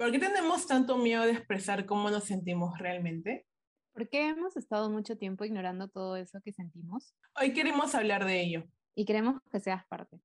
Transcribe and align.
¿Por 0.00 0.10
qué 0.12 0.18
tenemos 0.18 0.66
tanto 0.66 0.96
miedo 0.96 1.24
de 1.24 1.32
expresar 1.32 1.84
cómo 1.84 2.08
nos 2.08 2.24
sentimos 2.24 2.78
realmente? 2.78 3.46
¿Por 3.92 4.08
qué 4.08 4.30
hemos 4.30 4.56
estado 4.56 4.88
mucho 4.88 5.18
tiempo 5.18 5.44
ignorando 5.44 5.88
todo 5.88 6.16
eso 6.16 6.40
que 6.42 6.54
sentimos? 6.54 7.14
Hoy 7.38 7.52
queremos 7.52 7.94
hablar 7.94 8.24
de 8.24 8.40
ello. 8.40 8.64
Y 8.94 9.04
queremos 9.04 9.42
que 9.52 9.60
seas 9.60 9.86
parte. 9.88 10.18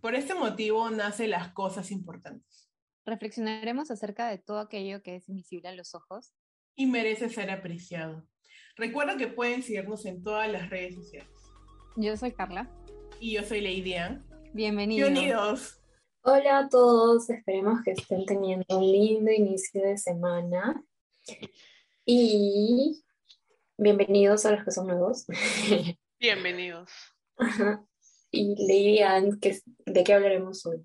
Por 0.00 0.16
este 0.16 0.34
motivo 0.34 0.90
nace 0.90 1.28
las 1.28 1.52
cosas 1.52 1.92
importantes. 1.92 2.68
Reflexionaremos 3.06 3.92
acerca 3.92 4.26
de 4.26 4.38
todo 4.38 4.58
aquello 4.58 5.00
que 5.04 5.14
es 5.14 5.28
invisible 5.28 5.68
a 5.68 5.76
los 5.76 5.94
ojos. 5.94 6.34
Y 6.74 6.86
merece 6.86 7.28
ser 7.28 7.52
apreciado. 7.52 8.26
Recuerda 8.74 9.16
que 9.16 9.28
pueden 9.28 9.62
seguirnos 9.62 10.06
en 10.06 10.24
todas 10.24 10.50
las 10.50 10.70
redes 10.70 10.96
sociales. 10.96 11.30
Yo 11.94 12.16
soy 12.16 12.32
Carla. 12.32 12.68
Y 13.20 13.34
yo 13.34 13.44
soy 13.44 13.60
Lady 13.60 13.94
Ann. 13.94 14.26
Bienvenidos. 14.52 15.08
Bienvenidos. 15.08 15.83
Hola 16.26 16.56
a 16.60 16.68
todos, 16.70 17.28
esperemos 17.28 17.82
que 17.84 17.90
estén 17.90 18.24
teniendo 18.24 18.78
un 18.78 18.90
lindo 18.90 19.30
inicio 19.30 19.82
de 19.82 19.98
semana. 19.98 20.82
Y 22.06 23.04
bienvenidos 23.76 24.46
a 24.46 24.52
los 24.52 24.64
que 24.64 24.70
son 24.70 24.86
nuevos. 24.86 25.26
Bienvenidos. 26.18 26.90
Y 28.30 28.54
Lady 28.56 29.00
Ann, 29.02 29.38
¿de 29.38 30.02
qué 30.02 30.14
hablaremos 30.14 30.64
hoy? 30.64 30.82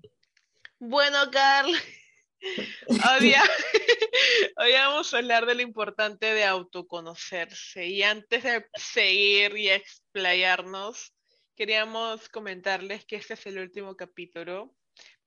Bueno, 0.78 1.16
Carl, 1.32 1.72
hoy, 1.72 3.32
hoy 4.58 4.72
vamos 4.74 5.14
a 5.14 5.16
hablar 5.16 5.46
de 5.46 5.54
lo 5.54 5.62
importante 5.62 6.34
de 6.34 6.44
autoconocerse. 6.44 7.86
Y 7.86 8.02
antes 8.02 8.42
de 8.42 8.66
seguir 8.74 9.56
y 9.56 9.70
explayarnos, 9.70 11.14
queríamos 11.56 12.28
comentarles 12.28 13.06
que 13.06 13.16
este 13.16 13.32
es 13.32 13.46
el 13.46 13.58
último 13.58 13.96
capítulo 13.96 14.76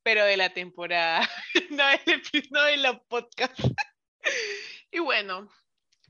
pero 0.03 0.25
de 0.25 0.37
la 0.37 0.53
temporada, 0.53 1.27
no 2.51 2.63
de, 2.63 2.77
la 2.77 3.01
podcast. 3.03 3.57
y 4.91 4.99
bueno, 4.99 5.49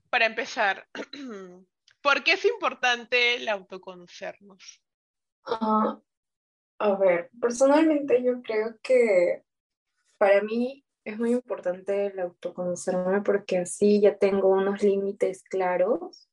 para 0.09 0.25
empezar, 0.25 0.87
¿por 2.01 2.23
qué 2.23 2.33
es 2.33 2.45
importante 2.45 3.35
el 3.35 3.47
autoconocernos? 3.47 4.81
Ah, 5.45 5.99
a 6.79 6.95
ver, 6.95 7.29
personalmente 7.39 8.23
yo 8.23 8.41
creo 8.41 8.77
que 8.81 9.43
para 10.17 10.41
mí 10.41 10.83
es 11.05 11.19
muy 11.19 11.31
importante 11.31 12.07
el 12.07 12.19
autoconocerme 12.19 13.21
porque 13.21 13.59
así 13.59 14.01
ya 14.01 14.17
tengo 14.17 14.49
unos 14.49 14.81
límites 14.81 15.43
claros. 15.43 16.29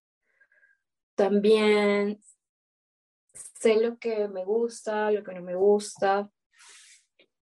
También 1.17 2.20
sé 3.33 3.80
lo 3.80 3.98
que 3.98 4.28
me 4.28 4.45
gusta, 4.45 5.11
lo 5.11 5.22
que 5.24 5.34
no 5.34 5.42
me 5.42 5.55
gusta. 5.55 6.30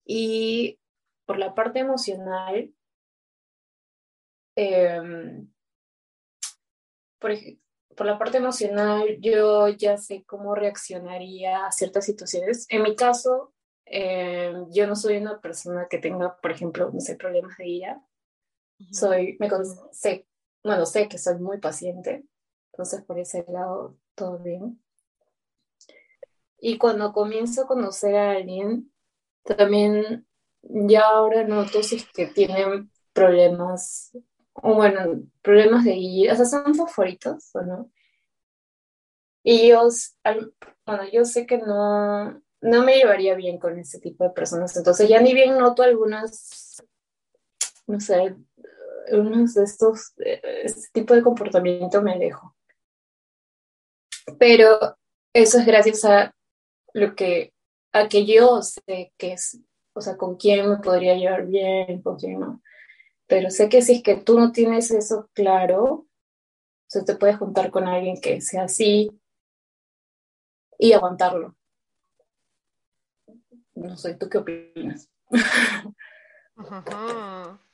Y 0.07 0.79
por 1.27 1.37
la 1.39 1.55
parte 1.55 1.81
emocional, 1.81 2.73
em, 4.55 5.53
por, 7.19 7.33
por, 7.97 8.07
la 8.07 8.19
parte 8.19 8.39
emocional, 8.39 9.19
yo 9.21 9.69
ya 9.69 9.99
sé 9.99 10.25
cómo 10.25 10.55
reaccionaría 10.55 11.67
a 11.67 11.73
ciertas 11.73 12.05
situaciones. 12.05 12.67
En 12.71 12.85
mi 12.85 12.95
caso, 12.95 13.53
em, 13.85 14.71
yo 14.71 14.87
no 14.87 14.95
soy 14.95 15.17
una 15.17 15.41
persona 15.41 15.89
que 15.91 15.99
tenga, 15.99 16.41
por 16.41 16.53
ejemplo, 16.53 16.91
no 16.93 17.01
sé, 17.01 17.17
problemas 17.17 17.57
de 17.59 17.67
ira. 17.67 18.03
Soy, 18.93 19.37
me 19.41 19.49
sé, 19.91 20.27
bueno, 20.63 20.87
sé 20.87 21.09
que 21.09 21.19
soy 21.19 21.39
muy 21.39 21.59
paciente, 21.59 22.27
entonces 22.73 23.03
por 23.03 23.19
ese 23.19 23.45
lado 23.49 23.97
todo 24.15 24.39
bien. 24.39 24.81
Y 26.59 26.79
cuando 26.79 27.13
comienzo 27.13 27.63
a 27.63 27.67
conocer 27.67 28.17
a 28.17 28.33
alguien, 28.33 28.93
también 29.47 30.27
ya 30.63 31.03
ahora 31.03 31.45
noto 31.45 31.83
si 31.83 31.97
es 31.97 32.07
que 32.13 32.27
tienen 32.27 32.91
problemas, 33.13 34.17
o 34.53 34.75
bueno, 34.75 35.23
problemas 35.43 35.85
de 35.85 35.95
ir, 35.95 36.31
o 36.31 36.37
sea, 36.37 36.45
son 36.45 36.75
favoritos 36.75 37.55
o 37.55 37.63
no. 37.63 37.91
Y 39.43 39.69
yo, 39.69 39.89
bueno, 40.85 41.05
yo 41.13 41.25
sé 41.25 41.47
que 41.47 41.59
no, 41.59 42.43
no 42.61 42.83
me 42.85 42.97
llevaría 42.97 43.35
bien 43.37 43.59
con 43.59 43.79
ese 43.79 44.01
tipo 44.01 44.25
de 44.25 44.31
personas, 44.31 44.77
entonces 44.77 45.09
ya 45.09 45.21
ni 45.21 45.35
bien 45.35 45.57
noto 45.57 45.83
algunas, 45.83 46.83
no 47.87 48.01
sé, 48.01 48.35
unos 49.13 49.55
de 49.55 49.65
estos, 49.65 50.15
este 50.17 50.89
tipo 50.93 51.15
de 51.15 51.23
comportamiento 51.23 52.03
me 52.03 52.13
alejo. 52.13 52.57
Pero 54.39 54.99
eso 55.33 55.59
es 55.59 55.67
gracias 55.67 56.05
a 56.05 56.35
lo 56.93 57.15
que 57.15 57.53
a 57.97 58.09
que 58.09 58.27
yo 58.27 58.63
sé 58.63 59.13
que 59.17 59.33
es, 59.33 59.61
o 59.93 60.01
sea, 60.01 60.17
con 60.17 60.37
quién 60.37 60.69
me 60.69 60.77
podría 60.79 61.15
llevar 61.15 61.47
bien, 61.47 62.03
con 62.03 62.17
quién 62.17 62.41
no. 62.41 62.63
Pero 63.27 63.51
sé 63.51 63.69
que 63.69 63.83
si 63.83 63.97
es 63.97 64.03
que 64.03 64.17
tú 64.17 64.39
no 64.39 64.53
tienes 64.53 64.91
eso 64.91 65.29
claro, 65.33 65.85
o 65.85 66.07
sea, 66.89 67.05
te 67.05 67.17
puedes 67.17 67.39
juntar 67.39 67.71
con 67.71 67.89
alguien 67.89 68.21
que 68.21 68.41
sea 68.41 68.65
así 68.65 69.11
y 70.79 70.93
aguantarlo. 70.93 71.57
No 73.75 73.97
sé, 73.97 74.15
¿tú 74.15 74.29
qué 74.29 74.39
opinas? 74.39 75.11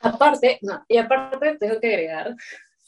aparte, 0.00 0.59
no, 0.62 0.84
y 0.88 0.97
aparte 0.97 1.56
tengo 1.59 1.78
que 1.81 1.87
agregar 1.87 2.37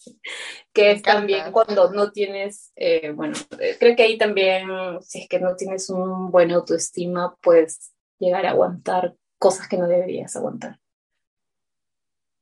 que 0.73 0.93
es 0.93 1.03
también 1.03 1.53
cuando 1.53 1.93
no 1.93 2.11
tienes, 2.11 2.73
eh, 2.77 3.13
bueno, 3.13 3.35
eh, 3.61 3.77
creo 3.79 3.97
que 3.97 4.03
ahí 4.03 4.19
también, 4.19 4.69
si 5.01 5.23
es 5.23 5.29
que 5.29 5.39
no 5.39 5.57
tienes 5.57 5.91
un 5.91 6.31
buen 6.31 6.51
autoestima, 6.53 7.37
puedes 7.41 7.93
llegar 8.19 8.47
a 8.47 8.51
aguantar 8.51 9.15
cosas 9.39 9.69
que 9.69 9.77
no 9.77 9.87
deberías 9.87 10.35
aguantar. 10.37 10.79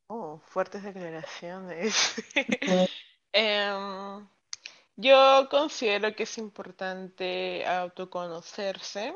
Oh, 0.08 0.40
fuertes 0.44 0.82
declaraciones. 0.82 2.14
Em, 3.34 4.28
yo 4.96 5.48
considero 5.50 6.14
que 6.14 6.24
es 6.24 6.36
importante 6.36 7.64
autoconocerse. 7.66 9.14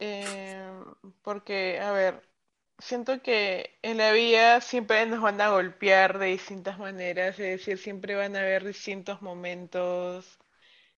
Em, 0.00 0.84
porque, 1.22 1.78
a 1.80 1.92
ver, 1.92 2.28
siento 2.78 3.22
que 3.22 3.78
en 3.82 3.98
la 3.98 4.12
vida 4.12 4.60
siempre 4.60 5.06
nos 5.06 5.22
van 5.22 5.40
a 5.40 5.50
golpear 5.50 6.18
de 6.18 6.26
distintas 6.26 6.78
maneras, 6.78 7.38
es 7.38 7.58
decir, 7.58 7.78
siempre 7.78 8.14
van 8.14 8.36
a 8.36 8.40
haber 8.40 8.64
distintos 8.64 9.22
momentos, 9.22 10.38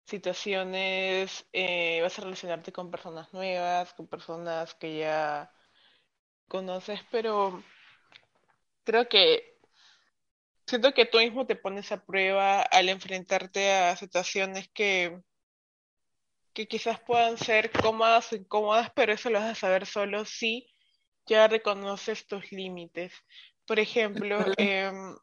situaciones, 0.04 1.46
eh, 1.52 2.00
vas 2.02 2.18
a 2.18 2.22
relacionarte 2.22 2.72
con 2.72 2.90
personas 2.90 3.32
nuevas, 3.32 3.92
con 3.94 4.08
personas 4.08 4.74
que 4.74 4.98
ya 4.98 5.52
conoces, 6.48 7.00
pero 7.10 7.62
creo 8.84 9.08
que 9.08 9.58
siento 10.66 10.92
que 10.94 11.06
tú 11.06 11.18
mismo 11.18 11.46
te 11.46 11.56
pones 11.56 11.92
a 11.92 12.04
prueba 12.04 12.62
al 12.62 12.88
enfrentarte 12.88 13.72
a 13.72 13.96
situaciones 13.96 14.68
que 14.70 15.20
que 16.52 16.66
quizás 16.68 17.00
puedan 17.00 17.38
ser 17.38 17.70
cómodas 17.70 18.32
o 18.32 18.36
incómodas, 18.36 18.90
pero 18.94 19.12
eso 19.12 19.30
lo 19.30 19.38
vas 19.40 19.50
a 19.50 19.54
saber 19.54 19.86
solo 19.86 20.24
si 20.24 20.66
ya 21.30 21.48
reconoces 21.48 22.26
tus 22.26 22.52
límites. 22.52 23.12
Por 23.66 23.78
ejemplo, 23.78 24.44
em, 24.58 25.16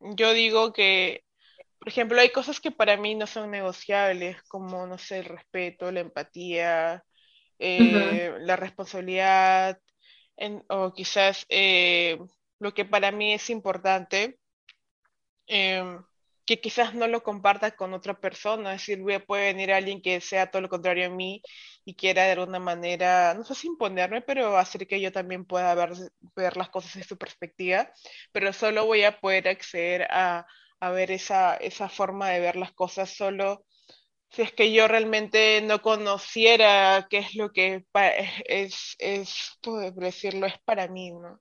yo 0.00 0.32
digo 0.32 0.72
que, 0.72 1.24
por 1.78 1.88
ejemplo, 1.88 2.20
hay 2.20 2.30
cosas 2.30 2.60
que 2.60 2.70
para 2.72 2.96
mí 2.96 3.14
no 3.14 3.26
son 3.26 3.50
negociables, 3.50 4.42
como, 4.44 4.86
no 4.86 4.98
sé, 4.98 5.18
el 5.20 5.26
respeto, 5.26 5.92
la 5.92 6.00
empatía, 6.00 7.04
eh, 7.58 8.34
la 8.40 8.56
responsabilidad, 8.56 9.80
o 10.68 10.92
quizás 10.94 11.46
eh, 11.50 12.18
lo 12.60 12.74
que 12.74 12.84
para 12.86 13.12
mí 13.12 13.34
es 13.34 13.50
importante, 13.50 14.38
em, 15.46 16.02
que 16.46 16.60
quizás 16.60 16.94
no 16.94 17.06
lo 17.08 17.22
comparta 17.22 17.72
con 17.76 17.94
otra 17.94 18.14
persona, 18.20 18.74
es 18.74 18.80
decir, 18.86 19.02
puede 19.26 19.52
venir 19.52 19.72
alguien 19.72 20.02
que 20.02 20.20
sea 20.20 20.50
todo 20.50 20.62
lo 20.62 20.68
contrario 20.68 21.06
a 21.06 21.10
mí 21.10 21.42
y 21.84 21.94
quiera 21.94 22.24
de 22.24 22.32
alguna 22.32 22.58
manera, 22.58 23.34
no 23.34 23.44
sé 23.44 23.54
si 23.54 23.66
imponerme, 23.68 24.22
pero 24.22 24.56
hacer 24.56 24.86
que 24.86 25.00
yo 25.00 25.12
también 25.12 25.44
pueda 25.44 25.74
ver, 25.74 25.90
ver 26.36 26.56
las 26.56 26.68
cosas 26.70 26.94
desde 26.94 27.08
su 27.08 27.18
perspectiva, 27.18 27.90
pero 28.32 28.52
solo 28.52 28.86
voy 28.86 29.04
a 29.04 29.18
poder 29.20 29.48
acceder 29.48 30.06
a, 30.10 30.46
a 30.80 30.90
ver 30.90 31.10
esa, 31.10 31.56
esa 31.56 31.88
forma 31.88 32.28
de 32.30 32.40
ver 32.40 32.56
las 32.56 32.72
cosas 32.72 33.10
solo 33.10 33.64
si 34.30 34.42
es 34.42 34.52
que 34.52 34.72
yo 34.72 34.88
realmente 34.88 35.60
no 35.62 35.82
conociera 35.82 37.06
qué 37.10 37.18
es 37.18 37.34
lo 37.34 37.52
que 37.52 37.84
es, 38.46 38.96
es, 38.98 39.58
por 39.62 39.92
decirlo, 39.94 40.46
es 40.46 40.58
para 40.64 40.88
mí, 40.88 41.10
¿no? 41.12 41.40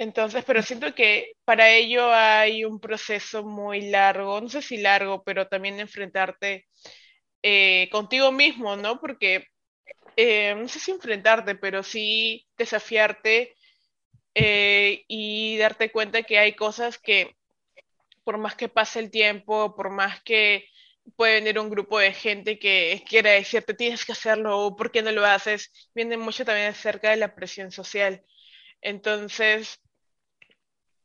Entonces, 0.00 0.44
pero 0.46 0.62
siento 0.62 0.94
que 0.94 1.32
para 1.44 1.68
ello 1.70 2.10
hay 2.12 2.64
un 2.64 2.80
proceso 2.80 3.44
muy 3.44 3.90
largo, 3.90 4.40
no 4.40 4.48
sé 4.48 4.62
si 4.62 4.78
largo, 4.78 5.22
pero 5.24 5.46
también 5.46 5.78
enfrentarte 5.78 6.66
eh, 7.42 7.88
contigo 7.92 8.32
mismo, 8.32 8.76
¿no? 8.76 9.00
Porque 9.00 9.46
eh, 10.16 10.54
no 10.56 10.68
sé 10.68 10.80
si 10.80 10.92
enfrentarte, 10.92 11.56
pero 11.56 11.82
sí 11.82 12.46
desafiarte 12.58 13.54
eh, 14.34 15.04
y 15.08 15.58
darte 15.58 15.92
cuenta 15.92 16.22
que 16.24 16.38
hay 16.38 16.54
cosas 16.54 16.98
que 16.98 17.36
por 18.24 18.38
más 18.38 18.54
que 18.56 18.68
pase 18.68 19.00
el 19.00 19.10
tiempo, 19.10 19.74
por 19.76 19.90
más 19.90 20.22
que 20.22 20.68
puede 21.16 21.34
venir 21.36 21.58
un 21.58 21.70
grupo 21.70 21.98
de 21.98 22.12
gente 22.14 22.58
que 22.58 23.02
quiera 23.08 23.30
decirte 23.32 23.74
tienes 23.74 24.04
que 24.04 24.12
hacerlo 24.12 24.58
o 24.60 24.76
por 24.76 24.90
qué 24.92 25.02
no 25.02 25.12
lo 25.12 25.24
haces, 25.26 25.72
viene 25.94 26.16
mucho 26.16 26.44
también 26.44 26.68
acerca 26.68 27.10
de 27.10 27.16
la 27.18 27.34
presión 27.34 27.72
social. 27.72 28.24
Entonces, 28.82 29.80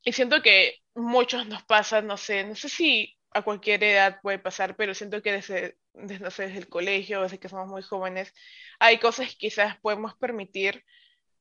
y 0.05 0.13
siento 0.13 0.41
que 0.41 0.77
muchos 0.93 1.47
nos 1.47 1.63
pasan, 1.63 2.07
no 2.07 2.15
sé, 2.15 2.45
no 2.45 2.55
sé 2.55 2.69
si 2.69 3.17
a 3.31 3.41
cualquier 3.41 3.83
edad 3.83 4.21
puede 4.21 4.39
pasar, 4.39 4.77
pero 4.77 4.93
siento 4.93 5.21
que 5.21 5.33
desde, 5.33 5.77
no 5.93 6.31
sé, 6.31 6.43
desde 6.43 6.59
el 6.59 6.69
colegio, 6.69 7.23
desde 7.23 7.39
que 7.39 7.49
somos 7.49 7.67
muy 7.67 7.81
jóvenes, 7.81 8.33
hay 8.79 8.99
cosas 8.99 9.29
que 9.31 9.37
quizás 9.37 9.77
podemos 9.79 10.15
permitir 10.15 10.85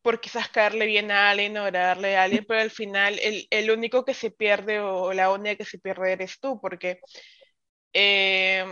por 0.03 0.21
quizás 0.21 0.49
caerle 0.49 0.87
bien 0.87 1.11
a 1.11 1.31
alguien 1.31 1.57
o 1.57 1.63
agradarle 1.63 2.17
a 2.17 2.25
alguien, 2.25 2.45
pero 2.49 2.61
al 2.61 2.71
final 2.71 3.19
el, 3.21 3.47
el, 3.51 3.71
único 3.71 4.05
que 4.05 4.15
se 4.15 4.31
pierde 4.31 4.81
o 4.81 5.13
la 5.13 5.31
única 5.31 5.57
que 5.57 5.65
se 5.65 5.79
pierde 5.79 6.13
eres 6.13 6.41
tú, 6.41 6.61
porque 6.61 7.01
eh, 7.93 8.65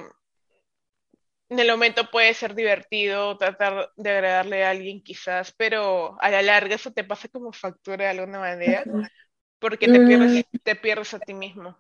en 1.49 1.59
el 1.59 1.71
momento 1.71 2.11
puede 2.11 2.33
ser 2.35 2.55
divertido 2.55 3.37
tratar 3.37 3.91
de 3.97 4.11
agradarle 4.11 4.65
a 4.65 4.71
alguien 4.71 5.03
quizás, 5.03 5.53
pero 5.57 6.17
a 6.21 6.31
la 6.31 6.43
larga 6.43 6.77
eso 6.77 6.93
te 6.93 7.05
pasa 7.05 7.29
como 7.29 7.53
factura 7.53 8.05
de 8.05 8.11
alguna 8.11 8.41
manera, 8.41 8.85
porque 9.63 9.87
te 9.87 10.01
pierdes, 10.01 10.45
mm. 10.53 10.59
te 10.63 10.77
pierdes 10.77 11.15
a 11.15 11.21
ti 11.21 11.33
mismo. 11.33 11.79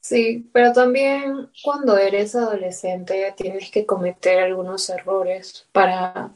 Sí, 0.00 0.48
pero 0.54 0.72
también 0.72 1.50
cuando 1.62 1.98
eres 1.98 2.34
adolescente 2.34 3.34
tienes 3.36 3.70
que 3.70 3.84
cometer 3.84 4.38
algunos 4.38 4.88
errores 4.88 5.68
para, 5.72 6.30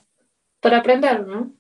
para 0.61 0.79
aprender, 0.79 1.27
¿no? 1.27 1.55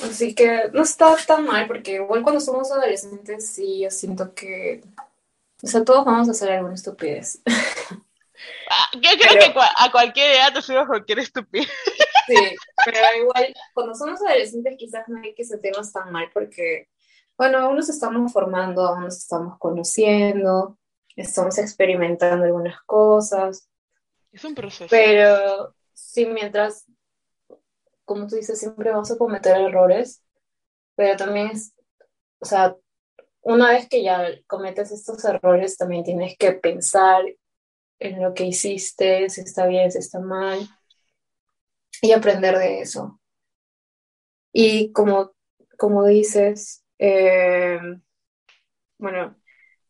Así 0.00 0.34
que 0.34 0.70
no 0.72 0.82
está 0.82 1.14
tan 1.26 1.44
mal, 1.44 1.66
porque 1.66 1.96
igual 1.96 2.22
cuando 2.22 2.40
somos 2.40 2.72
adolescentes 2.72 3.46
sí, 3.46 3.80
yo 3.80 3.90
siento 3.90 4.32
que, 4.34 4.82
o 5.62 5.66
sea, 5.66 5.84
todos 5.84 6.06
vamos 6.06 6.28
a 6.28 6.30
hacer 6.30 6.50
alguna 6.50 6.74
estupidez. 6.74 7.42
Ah, 8.70 8.88
yo 8.94 9.10
creo 9.20 9.38
que 9.38 9.60
a 9.76 9.92
cualquier 9.92 10.32
edad 10.32 10.56
hacemos 10.56 10.86
cualquier 10.86 11.18
estupidez. 11.20 11.68
Sí, 12.34 12.56
pero 12.84 12.98
igual 13.20 13.54
cuando 13.74 13.94
somos 13.94 14.20
adolescentes 14.22 14.76
quizás 14.78 15.08
no 15.08 15.20
hay 15.20 15.34
que 15.34 15.44
sentirnos 15.44 15.92
tan 15.92 16.10
mal 16.12 16.30
porque 16.32 16.88
bueno, 17.36 17.58
aún 17.58 17.76
nos 17.76 17.88
estamos 17.88 18.32
formando, 18.32 18.82
aún 18.82 19.04
nos 19.04 19.16
estamos 19.16 19.58
conociendo, 19.58 20.78
estamos 21.16 21.58
experimentando 21.58 22.44
algunas 22.44 22.80
cosas. 22.82 23.68
Es 24.30 24.44
un 24.44 24.54
proceso. 24.54 24.86
Pero 24.90 25.74
sí, 25.92 26.26
mientras, 26.26 26.86
como 28.04 28.26
tú 28.26 28.36
dices, 28.36 28.58
siempre 28.58 28.90
vamos 28.90 29.10
a 29.10 29.18
cometer 29.18 29.56
errores, 29.56 30.22
pero 30.94 31.16
también 31.16 31.48
es, 31.48 31.74
o 32.38 32.44
sea, 32.44 32.76
una 33.40 33.70
vez 33.70 33.88
que 33.88 34.02
ya 34.02 34.28
cometes 34.46 34.92
estos 34.92 35.24
errores, 35.24 35.76
también 35.76 36.04
tienes 36.04 36.36
que 36.38 36.52
pensar 36.52 37.24
en 37.98 38.22
lo 38.22 38.34
que 38.34 38.44
hiciste, 38.44 39.28
si 39.30 39.40
está 39.40 39.66
bien, 39.66 39.90
si 39.90 39.98
está 39.98 40.20
mal, 40.20 40.60
y 42.02 42.12
aprender 42.12 42.58
de 42.58 42.80
eso. 42.80 43.20
Y 44.52 44.92
como, 44.92 45.32
como 45.78 46.04
dices, 46.04 46.84
eh, 46.98 47.78
bueno, 48.98 49.36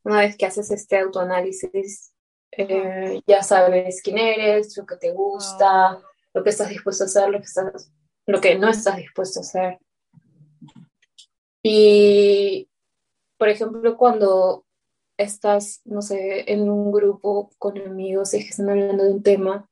una 0.04 0.18
vez 0.18 0.36
que 0.36 0.46
haces 0.46 0.70
este 0.70 0.98
autoanálisis, 0.98 2.12
eh, 2.52 3.20
ya 3.26 3.42
sabes 3.42 4.02
quién 4.02 4.18
eres, 4.18 4.76
lo 4.76 4.84
que 4.84 4.96
te 4.96 5.10
gusta, 5.10 5.98
lo 6.34 6.44
que 6.44 6.50
estás 6.50 6.68
dispuesto 6.68 7.04
a 7.04 7.06
hacer, 7.06 7.30
lo 7.30 7.38
que, 7.38 7.46
estás, 7.46 7.90
lo 8.26 8.40
que 8.40 8.58
no 8.58 8.68
estás 8.68 8.98
dispuesto 8.98 9.40
a 9.40 9.42
hacer. 9.42 9.78
Y, 11.62 12.68
por 13.38 13.48
ejemplo, 13.48 13.96
cuando 13.96 14.66
estás, 15.16 15.80
no 15.84 16.02
sé, 16.02 16.52
en 16.52 16.68
un 16.68 16.92
grupo 16.92 17.50
con 17.58 17.78
amigos 17.78 18.34
y 18.34 18.40
que 18.40 18.50
están 18.50 18.68
hablando 18.68 19.04
de 19.04 19.12
un 19.12 19.22
tema 19.22 19.68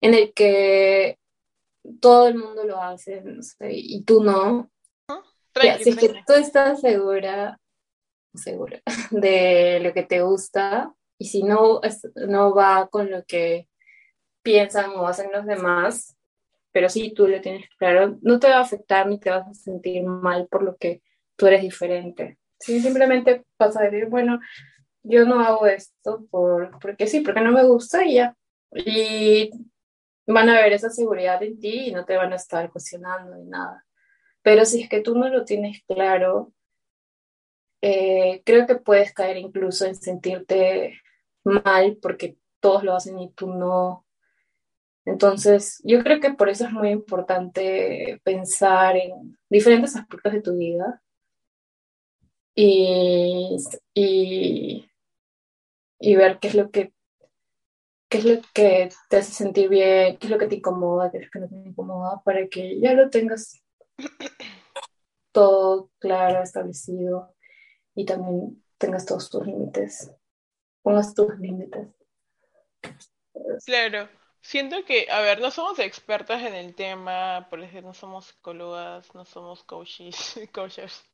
en 0.00 0.14
el 0.14 0.32
que 0.32 1.18
todo 2.00 2.28
el 2.28 2.36
mundo 2.36 2.64
lo 2.64 2.82
hace, 2.82 3.22
y 3.60 4.02
tú 4.02 4.22
no, 4.22 4.70
si 5.80 5.90
es 5.90 5.96
que 5.96 6.08
tú 6.26 6.34
estás 6.34 6.80
segura, 6.80 7.58
segura 8.34 8.80
de 9.10 9.80
lo 9.80 9.92
que 9.92 10.02
te 10.02 10.22
gusta 10.22 10.92
y 11.18 11.26
si 11.26 11.42
no, 11.42 11.80
no 12.28 12.54
va 12.54 12.88
con 12.88 13.10
lo 13.10 13.24
que 13.24 13.68
piensan 14.42 14.90
o 14.92 15.06
hacen 15.06 15.32
los 15.32 15.46
demás, 15.46 16.16
pero 16.72 16.88
si 16.88 17.12
tú 17.12 17.26
lo 17.26 17.40
tienes 17.40 17.68
claro, 17.76 18.18
no 18.22 18.38
te 18.38 18.48
va 18.48 18.58
a 18.58 18.62
afectar 18.62 19.06
ni 19.06 19.18
te 19.18 19.30
vas 19.30 19.48
a 19.48 19.54
sentir 19.54 20.04
mal 20.04 20.46
por 20.48 20.62
lo 20.62 20.76
que 20.76 21.02
tú 21.36 21.46
eres 21.46 21.62
diferente. 21.62 22.38
Sí, 22.60 22.80
simplemente 22.80 23.44
vas 23.58 23.76
a 23.76 23.82
decir, 23.82 24.06
bueno, 24.06 24.40
yo 25.02 25.24
no 25.24 25.40
hago 25.40 25.66
esto 25.66 26.24
por, 26.30 26.78
porque 26.80 27.06
sí, 27.06 27.20
porque 27.20 27.40
no 27.40 27.52
me 27.52 27.64
gusta 27.64 28.04
y 28.04 28.14
ya. 28.14 28.36
Y 28.72 29.50
van 30.32 30.48
a 30.48 30.60
ver 30.60 30.72
esa 30.72 30.90
seguridad 30.90 31.42
en 31.42 31.58
ti 31.58 31.88
y 31.88 31.92
no 31.92 32.04
te 32.04 32.16
van 32.16 32.32
a 32.32 32.36
estar 32.36 32.70
cuestionando 32.70 33.34
ni 33.36 33.46
nada. 33.46 33.84
Pero 34.42 34.64
si 34.64 34.82
es 34.82 34.88
que 34.88 35.00
tú 35.00 35.16
no 35.16 35.28
lo 35.28 35.44
tienes 35.44 35.82
claro, 35.84 36.52
eh, 37.80 38.42
creo 38.44 38.66
que 38.66 38.76
puedes 38.76 39.12
caer 39.14 39.36
incluso 39.36 39.86
en 39.86 39.94
sentirte 39.94 41.00
mal 41.44 41.98
porque 42.02 42.36
todos 42.60 42.84
lo 42.84 42.94
hacen 42.94 43.18
y 43.18 43.32
tú 43.32 43.48
no. 43.52 44.06
Entonces, 45.04 45.80
yo 45.84 46.02
creo 46.02 46.20
que 46.20 46.34
por 46.34 46.50
eso 46.50 46.66
es 46.66 46.72
muy 46.72 46.90
importante 46.90 48.20
pensar 48.24 48.96
en 48.96 49.38
diferentes 49.48 49.96
aspectos 49.96 50.32
de 50.32 50.42
tu 50.42 50.56
vida 50.58 51.02
y, 52.54 53.56
y, 53.94 54.90
y 55.98 56.16
ver 56.16 56.38
qué 56.38 56.48
es 56.48 56.54
lo 56.54 56.70
que 56.70 56.92
qué 58.08 58.18
es 58.18 58.24
lo 58.24 58.40
que 58.54 58.88
te 59.08 59.16
hace 59.16 59.32
sentir 59.32 59.68
bien, 59.68 60.16
qué 60.18 60.26
es 60.26 60.30
lo 60.30 60.38
que 60.38 60.46
te 60.46 60.56
incomoda, 60.56 61.10
qué 61.10 61.18
es 61.18 61.24
lo 61.24 61.30
que 61.30 61.38
no 61.40 61.48
te 61.48 61.68
incomoda, 61.68 62.22
para 62.24 62.46
que 62.48 62.80
ya 62.80 62.94
lo 62.94 63.10
tengas 63.10 63.62
todo 65.32 65.90
claro, 65.98 66.42
establecido 66.42 67.34
y 67.94 68.04
también 68.04 68.62
tengas 68.78 69.04
todos 69.04 69.28
tus 69.30 69.46
límites, 69.46 70.10
pongas 70.82 71.14
tus 71.14 71.38
límites. 71.38 71.88
Claro, 73.66 74.08
siento 74.40 74.84
que, 74.84 75.10
a 75.10 75.20
ver, 75.20 75.40
no 75.40 75.50
somos 75.50 75.78
expertas 75.78 76.42
en 76.42 76.54
el 76.54 76.74
tema, 76.74 77.46
por 77.50 77.60
ejemplo, 77.60 77.88
no 77.88 77.94
somos 77.94 78.26
psicólogas, 78.26 79.14
no 79.14 79.24
somos 79.24 79.64
coaches, 79.64 80.40
coaches, 80.52 81.04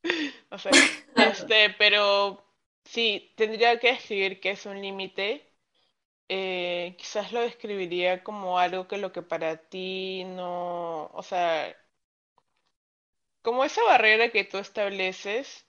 no 0.49 0.57
sé, 0.57 0.69
este, 1.17 1.75
pero 1.77 2.43
sí, 2.85 3.33
tendría 3.35 3.79
que 3.79 3.89
escribir 3.89 4.39
que 4.39 4.51
es 4.51 4.65
un 4.65 4.81
límite. 4.81 5.51
Eh, 6.29 6.95
quizás 6.97 7.31
lo 7.33 7.41
describiría 7.41 8.23
como 8.23 8.57
algo 8.59 8.87
que 8.87 8.97
lo 8.97 9.11
que 9.11 9.21
para 9.21 9.57
ti 9.69 10.23
no, 10.25 11.05
o 11.13 11.23
sea, 11.23 11.75
como 13.41 13.63
esa 13.63 13.81
barrera 13.83 14.29
que 14.29 14.43
tú 14.43 14.57
estableces 14.57 15.65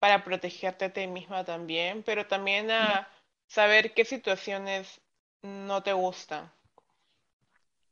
para 0.00 0.24
protegerte 0.24 0.86
a 0.86 0.92
ti 0.92 1.06
misma 1.06 1.44
también, 1.44 2.02
pero 2.02 2.26
también 2.26 2.70
a 2.70 3.08
saber 3.48 3.94
qué 3.94 4.04
situaciones 4.04 5.00
no 5.42 5.82
te 5.82 5.92
gustan. 5.94 6.52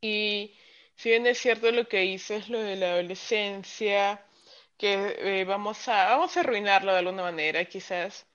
Y 0.02 0.54
si 0.94 1.08
bien 1.10 1.26
es 1.26 1.38
cierto 1.38 1.70
lo 1.72 1.88
que 1.88 2.00
dices, 2.00 2.48
lo 2.50 2.58
de 2.60 2.76
la 2.76 2.92
adolescencia, 2.92 4.22
que 4.78 5.40
eh, 5.40 5.44
vamos 5.44 5.88
a, 5.88 6.06
vamos 6.10 6.36
a 6.36 6.40
arruinarlo 6.40 6.92
de 6.92 6.98
alguna 6.98 7.22
manera, 7.22 7.64
quizás. 7.64 8.26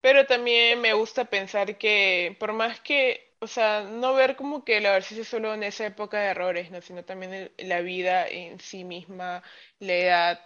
Pero 0.00 0.26
también 0.26 0.80
me 0.80 0.94
gusta 0.94 1.26
pensar 1.26 1.76
que 1.76 2.36
por 2.40 2.52
más 2.52 2.80
que, 2.80 3.34
o 3.40 3.46
sea, 3.46 3.82
no 3.82 4.14
ver 4.14 4.36
como 4.36 4.64
que 4.64 4.80
la 4.80 4.90
adolescencia 4.90 5.24
solo 5.24 5.52
en 5.54 5.62
esa 5.62 5.86
época 5.86 6.18
de 6.20 6.28
errores, 6.28 6.70
¿no? 6.70 6.80
Sino 6.80 7.04
también 7.04 7.52
la 7.58 7.80
vida 7.80 8.26
en 8.26 8.60
sí 8.60 8.84
misma, 8.84 9.42
la 9.78 9.92
edad, 9.94 10.40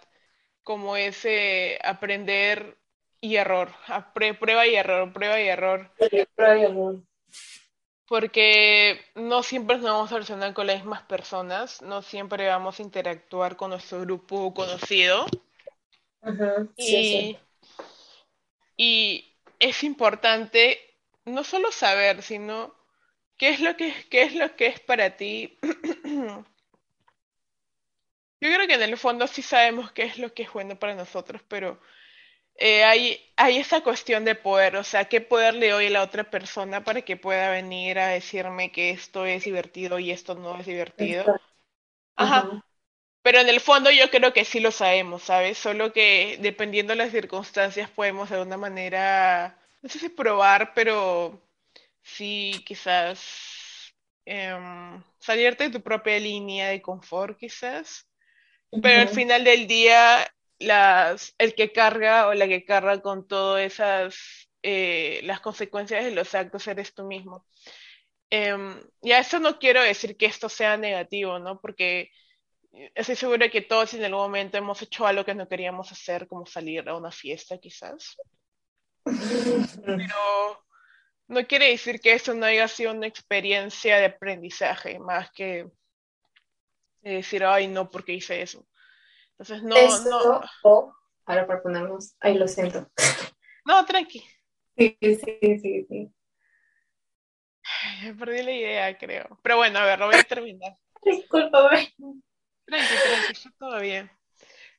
como 0.63 0.97
ese 0.97 1.79
aprender 1.83 2.77
y 3.21 3.37
error, 3.37 3.71
prueba 4.39 4.67
y 4.67 4.75
error, 4.75 5.13
prueba 5.13 5.39
y 5.39 5.47
error. 5.47 5.91
Prueba 6.35 6.57
y 6.57 6.63
error. 6.63 7.01
Porque 8.07 9.01
no 9.15 9.41
siempre 9.41 9.77
nos 9.77 9.85
vamos 9.85 10.11
a 10.11 10.15
relacionar 10.15 10.53
con 10.53 10.67
las 10.67 10.77
mismas 10.77 11.01
personas, 11.03 11.81
no 11.81 12.01
siempre 12.03 12.47
vamos 12.47 12.79
a 12.79 12.83
interactuar 12.83 13.55
con 13.55 13.71
nuestro 13.71 14.01
grupo 14.01 14.53
conocido. 14.53 15.25
y, 16.77 17.37
y 18.77 19.34
es 19.69 19.83
importante 19.83 20.79
no 21.25 21.43
solo 21.43 21.71
saber, 21.71 22.21
sino 22.21 22.75
qué 23.37 23.49
es 23.49 23.59
lo 23.59 23.75
que, 23.75 23.93
qué 24.09 24.23
es, 24.23 24.35
lo 24.35 24.55
que 24.55 24.67
es 24.67 24.79
para 24.79 25.17
ti 25.17 25.57
Yo 28.41 28.53
creo 28.53 28.67
que 28.67 28.75
en 28.75 28.83
el 28.83 28.97
fondo 28.97 29.27
sí 29.27 29.41
sabemos 29.41 29.91
qué 29.91 30.03
es 30.03 30.19
lo 30.19 30.33
que 30.33 30.43
es 30.43 30.53
bueno 30.53 30.77
para 30.77 30.93
nosotros, 30.93 31.41
pero 31.47 31.79
eh, 32.55 32.83
hay, 32.83 33.19
hay 33.37 33.57
esa 33.57 33.81
cuestión 33.81 34.23
de 34.25 34.35
poder, 34.35 34.75
o 34.75 34.83
sea, 34.83 35.05
¿qué 35.05 35.21
poder 35.21 35.55
le 35.55 35.69
doy 35.69 35.87
a 35.87 35.89
la 35.89 36.03
otra 36.03 36.29
persona 36.29 36.83
para 36.83 37.01
que 37.01 37.17
pueda 37.17 37.49
venir 37.49 37.97
a 37.97 38.09
decirme 38.09 38.71
que 38.71 38.91
esto 38.91 39.25
es 39.25 39.45
divertido 39.45 39.99
y 39.99 40.11
esto 40.11 40.35
no 40.35 40.59
es 40.59 40.65
divertido? 40.67 41.25
Ajá. 42.15 42.63
Pero 43.25 43.39
en 43.39 43.49
el 43.49 43.59
fondo 43.59 43.89
yo 43.89 44.11
creo 44.11 44.33
que 44.33 44.45
sí 44.45 44.59
lo 44.59 44.71
sabemos, 44.71 45.23
¿sabes? 45.23 45.57
Solo 45.57 45.91
que 45.91 46.37
dependiendo 46.41 46.91
de 46.93 46.97
las 46.97 47.11
circunstancias 47.11 47.89
podemos 47.89 48.29
de 48.29 48.35
alguna 48.35 48.57
manera, 48.57 49.57
no 49.81 49.89
sé 49.89 49.97
si 49.97 50.09
probar, 50.09 50.73
pero 50.75 51.41
sí 52.03 52.63
quizás 52.67 53.93
em, 54.25 55.01
salirte 55.19 55.65
de 55.65 55.71
tu 55.71 55.81
propia 55.81 56.19
línea 56.19 56.69
de 56.69 56.83
confort, 56.83 57.35
quizás 57.39 58.05
pero 58.81 59.01
al 59.01 59.09
final 59.09 59.43
del 59.43 59.67
día 59.67 60.27
las, 60.59 61.33
el 61.39 61.55
que 61.55 61.71
carga 61.71 62.27
o 62.27 62.33
la 62.35 62.47
que 62.47 62.63
carga 62.65 63.01
con 63.01 63.27
todas 63.27 63.63
esas, 63.63 64.49
eh, 64.63 65.21
las 65.23 65.39
consecuencias 65.39 66.03
de 66.03 66.11
los 66.11 66.35
actos 66.35 66.67
eres 66.67 66.93
tú 66.93 67.05
mismo. 67.05 67.45
Eh, 68.29 68.55
y 69.01 69.11
a 69.13 69.19
eso 69.19 69.39
no 69.39 69.59
quiero 69.59 69.81
decir 69.81 70.17
que 70.17 70.27
esto 70.27 70.49
sea 70.49 70.77
negativo, 70.77 71.39
¿no? 71.39 71.59
Porque 71.61 72.11
estoy 72.93 73.15
segura 73.15 73.49
que 73.49 73.61
todos 73.61 73.93
en 73.93 74.03
algún 74.03 74.21
momento 74.21 74.57
hemos 74.57 74.81
hecho 74.81 75.05
algo 75.05 75.23
que 75.23 75.35
no 75.35 75.47
queríamos 75.47 75.91
hacer, 75.91 76.27
como 76.27 76.45
salir 76.45 76.87
a 76.87 76.95
una 76.95 77.11
fiesta 77.11 77.57
quizás. 77.57 78.17
Pero 79.03 80.65
no 81.27 81.45
quiere 81.47 81.69
decir 81.69 81.99
que 81.99 82.13
eso 82.13 82.33
no 82.33 82.45
haya 82.45 82.67
sido 82.67 82.91
una 82.91 83.07
experiencia 83.07 83.97
de 83.97 84.05
aprendizaje, 84.05 84.99
más 84.99 85.31
que 85.31 85.67
decir, 87.01 87.43
ay, 87.43 87.67
no, 87.67 87.89
porque 87.89 88.13
hice 88.13 88.41
eso. 88.41 88.67
Entonces, 89.37 89.63
no, 89.63 89.75
no. 90.09 90.41
O, 90.63 90.93
ahora 91.25 91.45
para 91.45 91.61
ponernos, 91.61 92.15
ay, 92.19 92.35
lo 92.37 92.47
siento. 92.47 92.87
No, 93.65 93.85
tranqui. 93.85 94.23
Sí, 94.77 94.97
sí, 95.01 95.59
sí, 95.61 95.85
sí. 95.89 96.11
Perdí 98.19 98.43
la 98.43 98.51
idea, 98.51 98.97
creo. 98.97 99.39
Pero 99.41 99.57
bueno, 99.57 99.79
a 99.79 99.85
ver, 99.85 99.99
lo 99.99 100.07
voy 100.07 100.15
a 100.15 100.23
terminar. 100.23 100.77
Disculpame. 101.03 101.93
Tranqui, 102.65 102.95
tranqui, 103.03 103.31
está 103.31 103.49
todo 103.59 103.79
bien. 103.79 104.11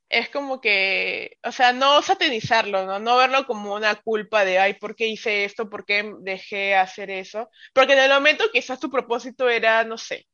Es 0.09 0.29
como 0.31 0.61
que, 0.61 1.39
o 1.43 1.51
sea, 1.51 1.73
no 1.73 2.01
satanizarlo, 2.01 2.87
¿no? 2.87 3.01
No 3.01 3.17
verlo 3.17 3.45
como 3.47 3.75
una 3.75 3.97
culpa 3.97 4.45
de, 4.45 4.59
ay, 4.59 4.75
¿por 4.75 4.95
qué 4.95 5.09
hice 5.09 5.45
esto? 5.45 5.69
¿Por 5.69 5.85
qué 5.85 6.13
dejé 6.21 6.77
hacer 6.77 7.11
eso? 7.11 7.51
Porque 7.73 7.95
en 7.95 8.01
el 8.01 8.11
momento 8.11 8.45
quizás 8.53 8.79
tu 8.79 8.89
propósito 8.91 9.49
era, 9.49 9.83
no 9.85 9.99
sé, 9.99 10.27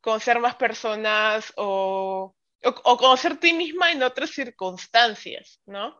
conocer 0.00 0.40
más 0.40 0.56
personas 0.56 1.52
o, 1.56 2.34
o, 2.62 2.96
conocer 2.96 3.32
a 3.32 3.40
ti 3.40 3.52
misma 3.52 3.92
en 3.92 4.02
otras 4.02 4.30
circunstancias, 4.30 5.60
¿no? 5.66 5.96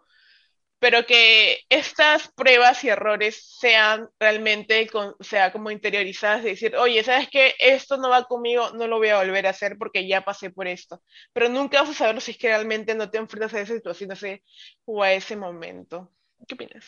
Pero 0.84 1.06
que 1.06 1.60
estas 1.70 2.28
pruebas 2.28 2.84
y 2.84 2.90
errores 2.90 3.56
sean 3.58 4.10
realmente, 4.20 4.86
sea, 5.20 5.50
como 5.50 5.70
interiorizadas, 5.70 6.42
de 6.44 6.50
decir, 6.50 6.76
oye, 6.76 7.02
¿sabes 7.02 7.30
qué? 7.30 7.54
Esto 7.58 7.96
no 7.96 8.10
va 8.10 8.24
conmigo, 8.24 8.68
no 8.72 8.86
lo 8.86 8.98
voy 8.98 9.08
a 9.08 9.16
volver 9.16 9.46
a 9.46 9.50
hacer 9.50 9.78
porque 9.78 10.06
ya 10.06 10.26
pasé 10.26 10.50
por 10.50 10.68
esto. 10.68 11.02
Pero 11.32 11.48
nunca 11.48 11.80
vas 11.80 11.88
a 11.88 11.94
saberlo 11.94 12.20
si 12.20 12.32
es 12.32 12.36
que 12.36 12.48
realmente 12.48 12.94
no 12.94 13.08
te 13.08 13.16
enfrentas 13.16 13.54
a 13.54 13.62
esa 13.62 13.72
situación 13.72 14.12
ese, 14.12 14.44
o 14.84 15.02
a 15.02 15.14
ese 15.14 15.36
momento. 15.36 16.12
¿Qué 16.46 16.54
opinas? 16.54 16.84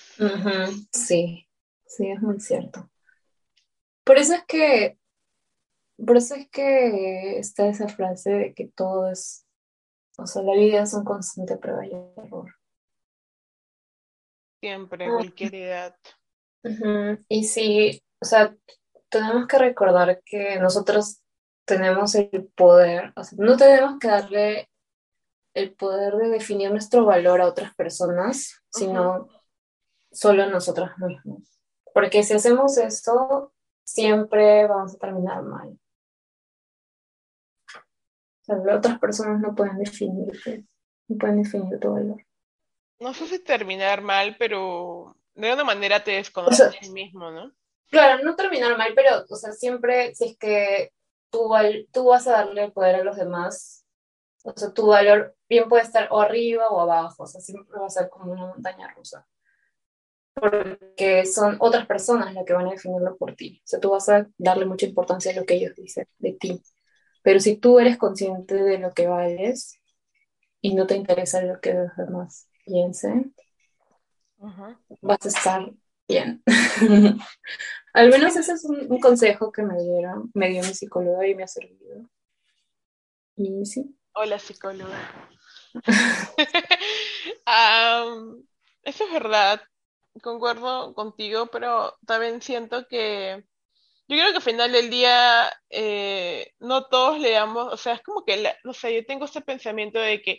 Sí, 0.93 1.49
sí, 1.87 2.11
es 2.11 2.21
muy 2.21 2.39
cierto. 2.39 2.91
Por 4.05 4.19
eso 4.19 4.35
es 4.35 4.45
que 4.45 4.99
por 6.05 6.19
eso 6.19 6.35
es 6.35 6.51
que 6.51 7.39
está 7.39 7.67
esa 7.67 7.89
frase 7.89 8.31
de 8.31 8.53
que 8.53 8.69
todo 8.69 9.11
es, 9.11 9.47
o 10.19 10.27
sea, 10.27 10.43
la 10.43 10.53
vida 10.53 10.83
es 10.83 10.93
un 10.93 11.05
constante 11.05 11.57
prueba 11.57 11.87
y 11.87 11.93
error. 11.93 12.56
Siempre, 14.67 15.09
cualquier 15.09 15.55
edad. 15.55 15.97
Y 17.29 17.45
sí, 17.45 18.03
o 18.21 18.25
sea, 18.25 18.57
tenemos 19.09 19.47
que 19.47 19.59
recordar 19.59 20.21
que 20.25 20.59
nosotros 20.59 21.21
tenemos 21.65 22.15
el 22.15 22.51
poder, 22.55 23.13
o 23.17 23.25
sea, 23.25 23.39
no 23.41 23.57
tenemos 23.57 23.99
que 23.99 24.09
darle 24.09 24.71
el 25.55 25.75
poder 25.75 26.15
de 26.15 26.29
definir 26.29 26.71
nuestro 26.71 27.05
valor 27.05 27.41
a 27.41 27.47
otras 27.47 27.75
personas, 27.75 28.63
sino 28.71 29.29
solo 30.11 30.43
a 30.43 30.47
nosotras 30.47 30.99
mismos. 30.99 31.59
Porque 31.95 32.23
si 32.23 32.35
hacemos 32.35 32.77
esto, 32.79 33.53
siempre 33.85 34.67
vamos 34.67 34.95
a 34.95 34.99
terminar 34.99 35.43
mal 35.43 35.79
otras 38.49 38.99
personas 38.99 39.41
no 39.41 39.55
pueden 39.55 39.79
definirte, 39.79 40.67
no 41.09 41.19
pueden 41.19 41.43
definir 41.43 41.79
tu 41.79 41.93
valor. 41.93 42.26
No 42.99 43.13
sé 43.13 43.27
si 43.27 43.39
terminar 43.39 44.01
mal, 44.01 44.37
pero 44.39 45.17
de 45.35 45.49
alguna 45.49 45.65
manera 45.65 46.03
te 46.03 46.13
desconoces 46.13 46.61
a 46.61 46.71
ti 46.71 46.89
mismo, 46.91 47.31
¿no? 47.31 47.53
Claro, 47.91 48.23
no 48.25 48.35
terminar 48.35 48.77
mal, 48.77 48.93
pero, 48.95 49.25
o 49.29 49.37
sea, 49.37 49.53
siempre, 49.53 50.15
si 50.15 50.25
es 50.25 50.39
que 50.39 50.93
tú, 51.31 51.51
tú 51.93 52.07
vas 52.07 52.27
a 52.27 52.33
darle 52.33 52.71
poder 52.71 52.97
a 52.97 53.05
los 53.05 53.17
demás, 53.17 53.85
o 54.45 54.53
sea, 54.57 54.73
tu 54.73 54.87
valor 54.87 55.37
bien 55.49 55.69
puede 55.69 55.83
estar 55.83 56.09
o 56.11 56.21
arriba 56.21 56.69
o 56.69 56.81
abajo, 56.81 57.25
o 57.25 57.27
sea, 57.27 57.41
siempre 57.41 57.79
va 57.79 57.87
a 57.87 57.91
ser 57.91 58.09
como 58.09 58.33
una 58.33 58.47
montaña 58.47 58.93
rusa. 58.95 59.27
Porque 60.35 61.25
son 61.25 61.57
otras 61.61 61.87
personas 61.87 62.35
las 62.35 62.45
que 62.45 62.53
van 62.53 62.67
a 62.67 62.73
definirlo 62.73 63.17
por 63.17 63.35
ti. 63.35 63.61
O 63.65 63.67
sea, 63.67 63.81
tú 63.81 63.91
vas 63.91 64.09
a 64.11 64.27
darle 64.37 64.67
mucha 64.67 64.85
importancia 64.85 65.33
a 65.33 65.35
lo 65.35 65.47
que 65.47 65.55
ellos 65.55 65.75
dicen 65.75 66.07
de 66.19 66.33
ti. 66.35 66.63
Pero 67.23 67.41
si 67.41 67.57
tú 67.57 67.79
eres 67.79 67.97
consciente 67.97 68.55
de 68.55 68.79
lo 68.79 68.93
que 68.93 69.07
vales 69.07 69.81
y 70.61 70.75
no 70.75 70.87
te 70.87 70.97
interesa 70.97 71.43
lo 71.43 71.61
que 71.61 71.75
los 71.75 71.97
demás 71.97 72.49
piensen, 72.67 73.35
vas 75.01 75.25
a 75.25 75.29
estar 75.29 75.73
bien. 76.07 76.43
Al 77.95 78.11
menos 78.11 78.37
ese 78.37 78.53
es 78.53 78.65
un, 78.65 79.01
consejo 79.01 79.51
que 79.51 79.63
me 79.63 79.83
dieron, 79.83 80.31
me 80.35 80.51
dio 80.51 80.63
mi 80.63 80.75
psicóloga 80.75 81.27
y 81.27 81.35
me 81.35 81.45
ha 81.45 81.49
servido. 81.49 82.11
Y 83.37 83.65
sí. 83.65 83.97
Hola 84.13 84.39
psicóloga. 84.39 84.99
eso 88.83 89.05
es 89.05 89.13
verdad, 89.13 89.63
concuerdo 90.23 90.95
contigo, 90.95 91.47
pero 91.47 91.97
también 92.07 92.43
siento 92.43 92.87
que 92.89 93.45
yo 94.09 94.17
creo 94.17 94.31
que 94.31 94.37
al 94.37 94.43
final 94.43 94.73
del 94.73 94.91
día 94.91 95.53
eh, 95.69 96.53
no 96.61 96.87
todos 96.87 97.19
le 97.19 97.33
damos, 97.33 97.73
o 97.73 97.77
sea, 97.77 97.95
es 97.95 98.03
como 98.03 98.25
que, 98.25 98.55
no 98.65 98.73
sé, 98.73 98.95
yo 98.95 99.05
tengo 99.05 99.25
este 99.25 99.41
pensamiento 99.41 99.99
de 99.99 100.23
que 100.23 100.39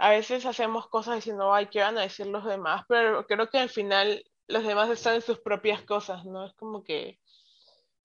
a 0.00 0.10
veces 0.10 0.46
hacemos 0.46 0.88
cosas 0.88 1.16
diciendo, 1.16 1.52
ay, 1.52 1.66
¿qué 1.66 1.80
van 1.80 1.98
a 1.98 2.02
decir 2.02 2.26
los 2.26 2.44
demás? 2.44 2.84
Pero 2.88 3.26
creo 3.26 3.48
que 3.48 3.58
al 3.58 3.68
final 3.68 4.24
los 4.48 4.64
demás 4.64 4.90
están 4.90 5.14
en 5.16 5.22
sus 5.22 5.38
propias 5.38 5.82
cosas, 5.82 6.24
¿no? 6.24 6.46
Es 6.46 6.54
como 6.54 6.82
que 6.82 7.18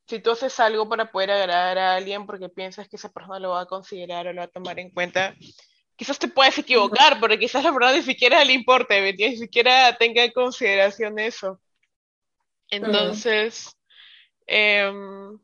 si 0.08 0.20
tú 0.20 0.32
haces 0.32 0.60
algo 0.60 0.88
para 0.88 1.12
poder 1.12 1.32
agradar 1.32 1.78
a 1.78 1.96
alguien 1.96 2.26
porque 2.26 2.50
piensas 2.50 2.88
que 2.88 2.98
esa 2.98 3.12
persona 3.12 3.40
lo 3.40 3.52
va 3.52 3.62
a 3.62 3.66
considerar 3.66 4.28
o 4.28 4.34
lo 4.34 4.40
va 4.40 4.46
a 4.46 4.50
tomar 4.50 4.80
en 4.80 4.92
cuenta, 4.92 5.36
quizás 5.96 6.20
te 6.20 6.28
puedes 6.28 6.58
equivocar, 6.58 7.20
porque 7.20 7.40
quizás 7.40 7.64
la 7.64 7.74
persona 7.74 7.94
ni 7.94 8.04
siquiera 8.04 8.44
le 8.44 8.54
importe, 8.54 9.14
ni 9.14 9.38
siquiera 9.38 9.96
tenga 9.98 10.24
en 10.24 10.32
consideración 10.32 11.18
eso. 11.18 11.60
Entonces, 12.70 13.76
Em, 14.48 15.40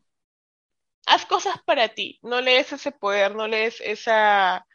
haz 1.05 1.25
cosas 1.25 1.55
para 1.65 1.89
ti, 1.89 2.19
no 2.21 2.41
lees 2.41 2.71
ese 2.71 2.91
poder, 2.91 3.35
no 3.35 3.47
lees 3.47 3.81
esa, 3.81 4.65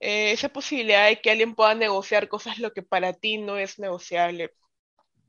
eh, 0.00 0.32
esa 0.32 0.48
posibilidad 0.48 1.06
de 1.06 1.20
que 1.20 1.30
alguien 1.30 1.54
pueda 1.54 1.74
negociar 1.74 2.28
cosas 2.28 2.58
lo 2.58 2.72
que 2.72 2.82
para 2.82 3.12
ti 3.12 3.38
no 3.38 3.56
es 3.58 3.78
negociable. 3.78 4.52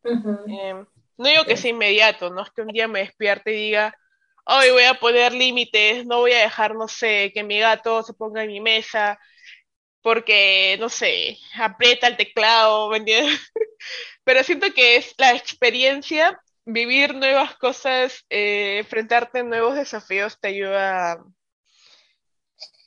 Em, 0.03 0.85
no 1.17 1.27
digo 1.27 1.45
que 1.45 1.57
sea 1.57 1.71
inmediato, 1.71 2.29
no 2.29 2.43
es 2.43 2.51
que 2.51 2.61
un 2.61 2.69
día 2.69 2.87
me 2.87 2.99
despierte 2.99 3.51
y 3.53 3.67
diga, 3.67 3.97
hoy 4.45 4.71
voy 4.71 4.83
a 4.83 4.93
poner 4.99 5.33
límites, 5.33 6.05
no 6.05 6.19
voy 6.19 6.33
a 6.33 6.41
dejar, 6.41 6.75
no 6.75 6.87
sé, 6.87 7.31
que 7.33 7.43
mi 7.43 7.59
gato 7.59 8.03
se 8.03 8.13
ponga 8.13 8.43
en 8.43 8.49
mi 8.49 8.61
mesa, 8.61 9.19
porque, 10.01 10.77
no 10.79 10.89
sé, 10.89 11.37
aprieta 11.55 12.07
el 12.07 12.17
teclado, 12.17 12.89
¿me 12.89 12.97
entiendes? 12.97 13.39
Pero 14.23 14.43
siento 14.43 14.73
que 14.73 14.97
es 14.97 15.13
la 15.17 15.33
experiencia 15.33 16.39
vivir 16.67 17.15
nuevas 17.15 17.55
cosas, 17.57 18.25
eh, 18.29 18.79
enfrentarte 18.79 19.39
a 19.39 19.43
nuevos 19.43 19.75
desafíos 19.75 20.37
te 20.39 20.49
ayuda, 20.49 21.23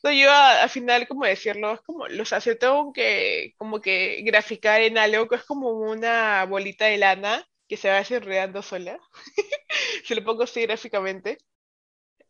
te 0.03 0.09
ayuda 0.11 0.63
al 0.63 0.71
final, 0.71 1.07
como 1.09 1.25
decirlo, 1.27 1.75
es 1.75 1.81
como, 1.83 2.09
los 2.09 2.33
hace 2.33 2.55
tengo 2.57 2.93
que, 2.93 3.55
como 3.59 3.81
que 3.81 4.23
graficar 4.25 4.81
en 4.83 4.99
algo 4.99 5.29
que 5.29 5.37
es 5.37 5.45
como 5.45 5.71
una 5.71 6.45
bolita 6.47 6.87
de 6.87 6.99
lana 6.99 7.47
que 7.69 7.77
se 7.77 7.89
va 7.91 7.97
desenredando 7.97 8.63
sola, 8.63 8.99
se 10.05 10.15
lo 10.15 10.25
pongo 10.25 10.43
así 10.45 10.63
gráficamente. 10.63 11.39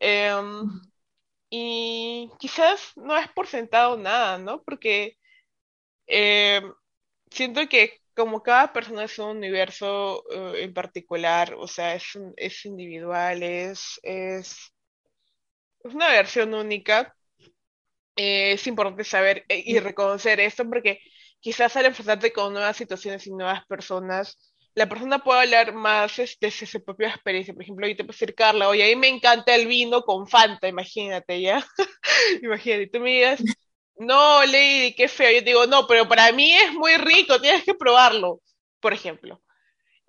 Em, 0.01 0.81
y 1.51 2.31
quizás 2.39 2.93
no 2.97 3.17
es 3.19 3.29
por 3.33 3.47
sentado 3.47 3.97
nada, 3.97 4.39
¿no? 4.39 4.63
Porque 4.63 5.17
em, 6.07 6.73
siento 7.31 7.69
que 7.69 8.01
como 8.15 8.43
cada 8.43 8.73
persona 8.73 9.05
es 9.05 9.19
un 9.19 9.39
universo 9.39 10.25
eh, 10.31 10.65
en 10.65 10.75
particular, 10.75 11.55
o 11.59 11.67
sea, 11.69 11.95
es, 11.95 12.05
es 12.37 12.67
individual, 12.67 13.43
es, 13.43 14.01
es, 14.03 14.73
una 15.85 16.09
versión 16.09 16.55
única, 16.55 17.15
eh, 18.23 18.53
es 18.53 18.67
importante 18.67 19.03
saber 19.03 19.47
eh, 19.49 19.63
y 19.65 19.79
reconocer 19.79 20.41
esto 20.41 20.69
porque 20.69 21.01
quizás 21.41 21.75
al 21.77 21.87
enfrentarte 21.87 22.35
con 22.35 22.53
nuevas 22.53 22.77
situaciones 22.77 23.27
y 23.27 23.31
nuevas 23.31 23.65
personas, 23.65 24.39
la 24.75 24.87
persona 24.91 25.25
puede 25.25 25.41
hablar 25.41 25.73
más 25.73 26.19
desde 26.19 26.49
este, 26.49 26.67
su 26.67 26.85
propia 26.85 27.09
experiencia. 27.09 27.55
Por 27.55 27.63
ejemplo, 27.63 27.89
yo 27.89 27.97
te 27.97 28.05
puedo 28.05 28.13
decir, 28.13 28.35
Carla, 28.35 28.69
oye, 28.69 28.85
a 28.85 28.89
mí 28.89 28.97
me 28.97 29.09
encanta 29.09 29.55
el 29.55 29.67
vino 29.67 30.03
con 30.03 30.29
Fanta, 30.29 30.69
imagínate, 30.69 31.41
¿ya? 31.41 31.67
imagínate, 32.43 32.89
tú 32.89 33.01
me 33.01 33.11
digas, 33.11 33.43
no, 33.97 34.45
Lady, 34.45 34.95
qué 34.95 35.09
feo. 35.09 35.31
Yo 35.33 35.41
digo, 35.41 35.67
no, 35.67 35.87
pero 35.87 36.07
para 36.07 36.31
mí 36.31 36.53
es 36.53 36.75
muy 36.75 36.99
rico, 36.99 37.41
tienes 37.41 37.65
que 37.65 37.73
probarlo, 37.73 38.43
por 38.81 38.93
ejemplo. 38.93 39.41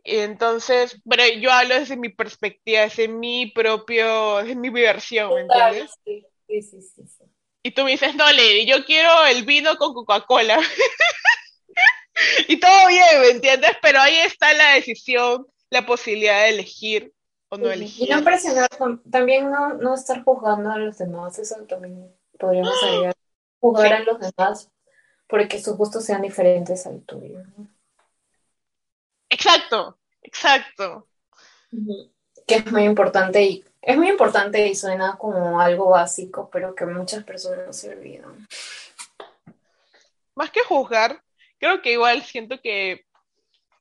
Entonces, 0.03 1.01
pero 1.10 1.24
yo 1.39 1.50
hablo 1.50 1.75
desde 1.75 1.96
mi 1.96 2.10
perspectiva, 2.10 2.82
desde 2.82 3.08
mi 3.08 3.51
propio, 3.51 4.39
desde 4.39 4.56
mi 4.58 4.70
versión, 4.70 5.34
¿me 5.34 5.41
entiendes? 5.41 5.91
Sí, 6.03 6.25
sí, 6.62 6.82
sí, 6.82 7.08
sí. 7.08 7.24
Y 7.63 7.72
tú 7.72 7.84
me 7.84 7.91
dices, 7.91 8.15
no, 8.15 8.25
Lady, 8.32 8.65
yo 8.65 8.86
quiero 8.86 9.25
el 9.25 9.44
vino 9.46 9.77
con 9.77 9.94
Coca-Cola. 9.94 10.60
y 12.48 12.60
todo 12.60 12.88
bien, 12.88 13.22
¿me 13.22 13.30
entiendes? 13.30 13.72
Pero 13.82 14.00
ahí 14.00 14.15
está 14.18 14.53
la 14.53 14.74
decisión, 14.74 15.48
la 15.70 15.86
posibilidad 15.86 16.44
de 16.44 16.50
elegir 16.50 17.13
o 17.50 17.58
no 17.58 17.70
elegir. 17.70 18.10
Y 18.10 18.12
no 18.12 18.24
presionar, 18.24 18.70
también 19.12 19.51
no, 19.51 19.75
no 19.75 19.94
estar 19.94 20.24
juzgando 20.24 20.72
a 20.72 20.77
los 20.77 20.98
demás, 20.98 21.38
eso 21.38 21.56
también 21.68 22.12
podríamos 22.39 22.74
¡Ah! 22.84 22.88
ayudar. 22.88 23.15
Juzgar 23.60 23.94
a 23.94 24.00
los 24.00 24.20
demás 24.20 24.72
porque 25.32 25.62
sus 25.62 25.77
gustos 25.77 26.03
sean 26.03 26.22
diferentes 26.22 26.86
al 26.86 27.01
tuyo. 27.03 27.41
Exacto, 29.30 29.98
exacto. 30.22 31.08
Que 32.46 32.56
es 32.56 32.70
muy 32.70 32.84
importante 32.84 33.41
y 33.41 33.63
es 33.81 33.97
muy 33.97 34.09
importante 34.09 34.67
y 34.67 34.75
suena 34.75 35.17
como 35.17 35.59
algo 35.59 35.89
básico, 35.89 36.50
pero 36.51 36.75
que 36.75 36.85
muchas 36.85 37.23
personas 37.23 37.75
se 37.75 37.89
olvidan. 37.89 38.47
Más 40.35 40.51
que 40.51 40.61
juzgar, 40.61 41.21
creo 41.59 41.81
que 41.81 41.93
igual 41.93 42.21
siento 42.21 42.59
que 42.61 43.05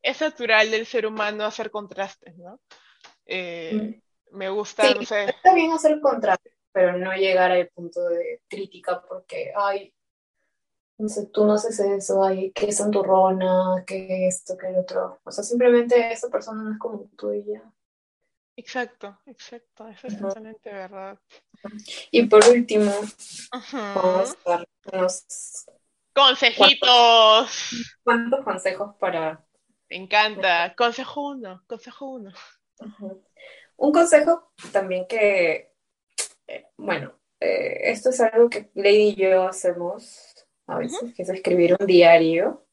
es 0.03 0.21
natural 0.21 0.71
del 0.71 0.87
ser 0.87 1.07
humano 1.07 1.45
hacer 1.45 1.71
contrastes, 1.71 2.37
¿no? 2.39 2.61
Eh, 3.27 4.01
mm. 4.33 4.37
Me 4.39 4.49
gusta, 4.49 4.95
no 4.95 5.03
sé. 5.03 5.25
Está 5.25 5.55
bien 5.55 5.73
hacer 5.73 6.01
contrastes, 6.01 6.53
pero 6.73 6.97
no 6.97 7.13
llegar 7.13 7.51
al 7.51 7.69
punto 7.69 8.03
de 8.09 8.41
crítica 8.49 9.03
porque, 9.07 9.53
ay, 9.55 9.93
no 10.99 11.09
sé, 11.09 11.27
tú 11.27 11.45
no 11.45 11.55
haces 11.55 11.79
eso, 11.81 12.23
ay, 12.23 12.53
que 12.53 12.73
santurrona, 12.73 13.85
que 13.87 14.29
esto, 14.29 14.57
que 14.57 14.69
el 14.69 14.77
otro. 14.77 15.19
O 15.25 15.33
sea, 15.33 15.43
simplemente 15.43 16.13
esa 16.13 16.29
persona 16.29 16.63
no 16.63 16.73
es 16.73 16.79
como 16.79 17.09
tú 17.17 17.33
y 17.33 17.45
ya. 17.45 17.63
Exacto, 18.61 19.19
exacto, 19.25 19.89
eso 19.89 20.07
es 20.07 20.19
totalmente 20.19 20.71
verdad. 20.71 21.19
Y 22.11 22.27
por 22.27 22.47
último, 22.47 22.93
vamos 23.73 24.37
a 24.45 24.51
dar 24.51 24.69
unos 24.93 25.25
consejitos. 26.13 27.71
¿Cuántos 28.05 28.45
consejos 28.45 28.95
para 28.99 29.43
me 29.91 29.97
encanta. 29.97 30.73
Consejo 30.77 31.31
uno, 31.31 31.65
consejo 31.67 32.11
uno. 32.11 32.33
Un 33.77 33.93
consejo 33.93 34.53
también 34.73 35.07
que, 35.09 35.73
eh, 36.47 36.67
bueno, 36.77 37.19
eh, 37.41 37.91
esto 37.91 38.11
es 38.11 38.21
algo 38.21 38.49
que 38.49 38.71
Lady 38.75 39.09
y 39.09 39.15
yo 39.17 39.49
hacemos 39.49 40.47
a 40.69 40.79
veces, 40.79 41.13
que 41.15 41.23
es 41.23 41.29
escribir 41.29 41.77
un 41.81 41.87
diario. 41.87 42.67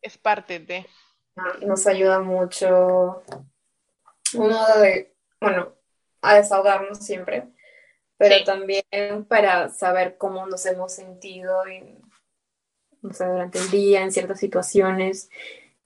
Es 0.00 0.18
parte 0.18 0.60
de. 0.60 0.86
Nos 1.62 1.86
ayuda 1.86 2.20
mucho, 2.20 3.24
uno 4.34 4.66
de, 4.78 5.14
bueno, 5.40 5.72
a 6.22 6.34
desahogarnos 6.36 6.98
siempre, 6.98 7.48
pero 8.18 8.44
también 8.44 9.24
para 9.28 9.68
saber 9.68 10.16
cómo 10.16 10.46
nos 10.46 10.64
hemos 10.66 10.92
sentido 10.92 11.66
en, 11.66 12.00
durante 13.00 13.58
el 13.58 13.70
día, 13.70 14.02
en 14.02 14.12
ciertas 14.12 14.40
situaciones. 14.40 15.30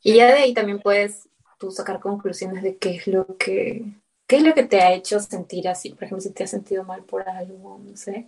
Y 0.02 0.14
ya 0.14 0.26
de 0.26 0.34
ahí 0.34 0.54
también 0.54 0.80
puedes 0.80 1.28
tú 1.58 1.70
sacar 1.70 2.00
conclusiones 2.00 2.62
de 2.62 2.76
qué 2.76 2.96
es 2.96 3.06
lo 3.06 3.36
que, 3.36 3.84
qué 4.26 4.36
es 4.36 4.42
lo 4.42 4.54
que 4.54 4.62
te 4.62 4.80
ha 4.80 4.92
hecho 4.92 5.20
sentir 5.20 5.68
así. 5.68 5.90
Por 5.90 6.04
ejemplo, 6.04 6.22
si 6.22 6.30
te 6.30 6.44
has 6.44 6.50
sentido 6.50 6.84
mal 6.84 7.02
por 7.02 7.28
algo, 7.28 7.80
no 7.82 7.96
sé. 7.96 8.26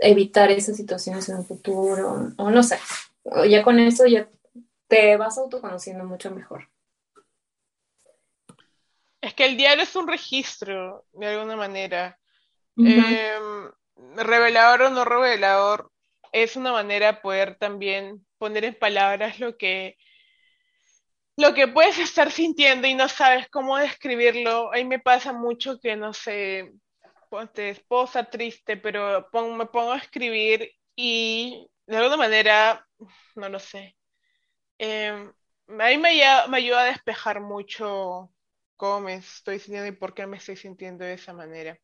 evitar 0.00 0.50
esas 0.50 0.76
situaciones 0.76 1.28
en 1.28 1.38
el 1.38 1.44
futuro, 1.44 2.32
o 2.36 2.50
no 2.50 2.62
sé. 2.62 2.78
ya 3.48 3.62
con 3.62 3.78
eso 3.78 4.06
ya 4.06 4.28
te 4.88 5.16
vas 5.16 5.38
autoconociendo 5.38 6.04
mucho 6.04 6.30
mejor. 6.30 6.68
Es 9.20 9.34
que 9.34 9.44
el 9.44 9.56
diario 9.56 9.82
es 9.82 9.94
un 9.96 10.08
registro, 10.08 11.04
de 11.12 11.26
alguna 11.26 11.56
manera. 11.56 12.18
Em, 12.76 13.70
revelador 14.16 14.82
o 14.82 14.90
no 14.90 15.04
revelador, 15.04 15.90
es 16.32 16.56
una 16.56 16.72
manera 16.72 17.12
de 17.12 17.20
poder 17.20 17.56
también 17.56 18.24
poner 18.38 18.64
en 18.64 18.74
palabras 18.74 19.38
lo 19.40 19.56
que 19.56 19.96
lo 21.36 21.54
que 21.54 21.68
puedes 21.68 21.98
estar 21.98 22.30
sintiendo 22.30 22.86
y 22.86 22.94
no 22.94 23.08
sabes 23.08 23.48
cómo 23.48 23.78
describirlo. 23.78 24.72
A 24.72 24.76
mí 24.76 24.84
me 24.84 24.98
pasa 24.98 25.32
mucho 25.32 25.78
que, 25.80 25.96
no 25.96 26.12
sé, 26.12 26.70
ponte 27.30 27.70
esposa 27.70 28.24
triste, 28.24 28.76
pero 28.76 29.26
me 29.56 29.66
pongo 29.66 29.92
a 29.92 29.98
escribir 29.98 30.70
y 30.94 31.66
de 31.86 31.96
alguna 31.96 32.18
manera, 32.18 32.86
no 33.36 33.48
lo 33.48 33.58
sé. 33.58 33.96
Em, 34.78 35.32
a 35.68 35.88
mí 35.88 35.98
me, 35.98 36.08
ayuda 36.22 36.82
a 36.82 36.84
despejar 36.84 37.40
mucho 37.40 38.30
cómo 38.80 39.00
me 39.00 39.16
estoy 39.16 39.58
sintiendo 39.58 39.88
y 39.88 39.92
por 39.92 40.14
qué 40.14 40.26
me 40.26 40.38
estoy 40.38 40.56
sintiendo 40.56 41.04
de 41.04 41.12
esa 41.12 41.34
manera. 41.34 41.78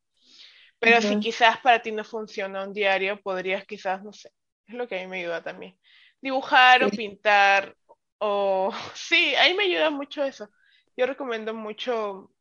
Pero 0.79 0.99
si 0.99 1.19
quizás 1.19 1.59
para 1.59 1.79
ti 1.79 1.91
no 1.91 2.03
funciona 2.03 2.63
un 2.63 2.73
diario, 2.73 3.21
podrías 3.21 3.65
quizás, 3.65 4.03
no 4.03 4.11
sé, 4.11 4.31
es 4.65 4.73
lo 4.73 4.87
que 4.87 4.97
a 4.97 5.01
mí 5.01 5.07
me 5.07 5.19
ayuda 5.19 5.43
también. 5.43 5.77
Dibujar 6.19 6.83
o 6.83 6.89
pintar 6.89 7.75
o 8.17 8.71
sí, 8.95 9.35
ahí 9.35 9.53
me 9.53 9.65
ayuda 9.65 9.91
mucho 9.91 10.23
eso. 10.23 10.49
Yo 10.97 11.05
recomiendo 11.05 11.53
mucho 11.53 12.31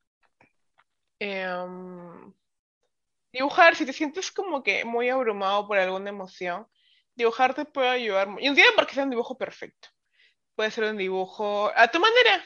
em, 1.19 2.33
dibujar. 3.31 3.77
Si 3.77 3.85
te 3.85 3.92
sientes 3.92 4.33
como 4.33 4.62
que 4.62 4.87
muy 4.87 5.11
abrumado 5.11 5.69
por 5.69 5.77
alguna 5.79 6.09
emoción, 6.09 6.66
dibujar 7.14 7.53
te 7.53 7.66
puede 7.66 7.90
ayudar. 7.90 8.29
Y 8.40 8.49
un 8.49 8.55
día 8.55 8.64
porque 8.75 8.95
sea 8.95 9.05
un 9.05 9.11
dibujo 9.11 9.37
perfecto. 9.37 9.88
Puede 10.55 10.71
ser 10.71 10.85
un 10.85 10.97
dibujo 10.97 11.71
a 11.77 11.88
tu 11.88 12.01
manera, 12.01 12.42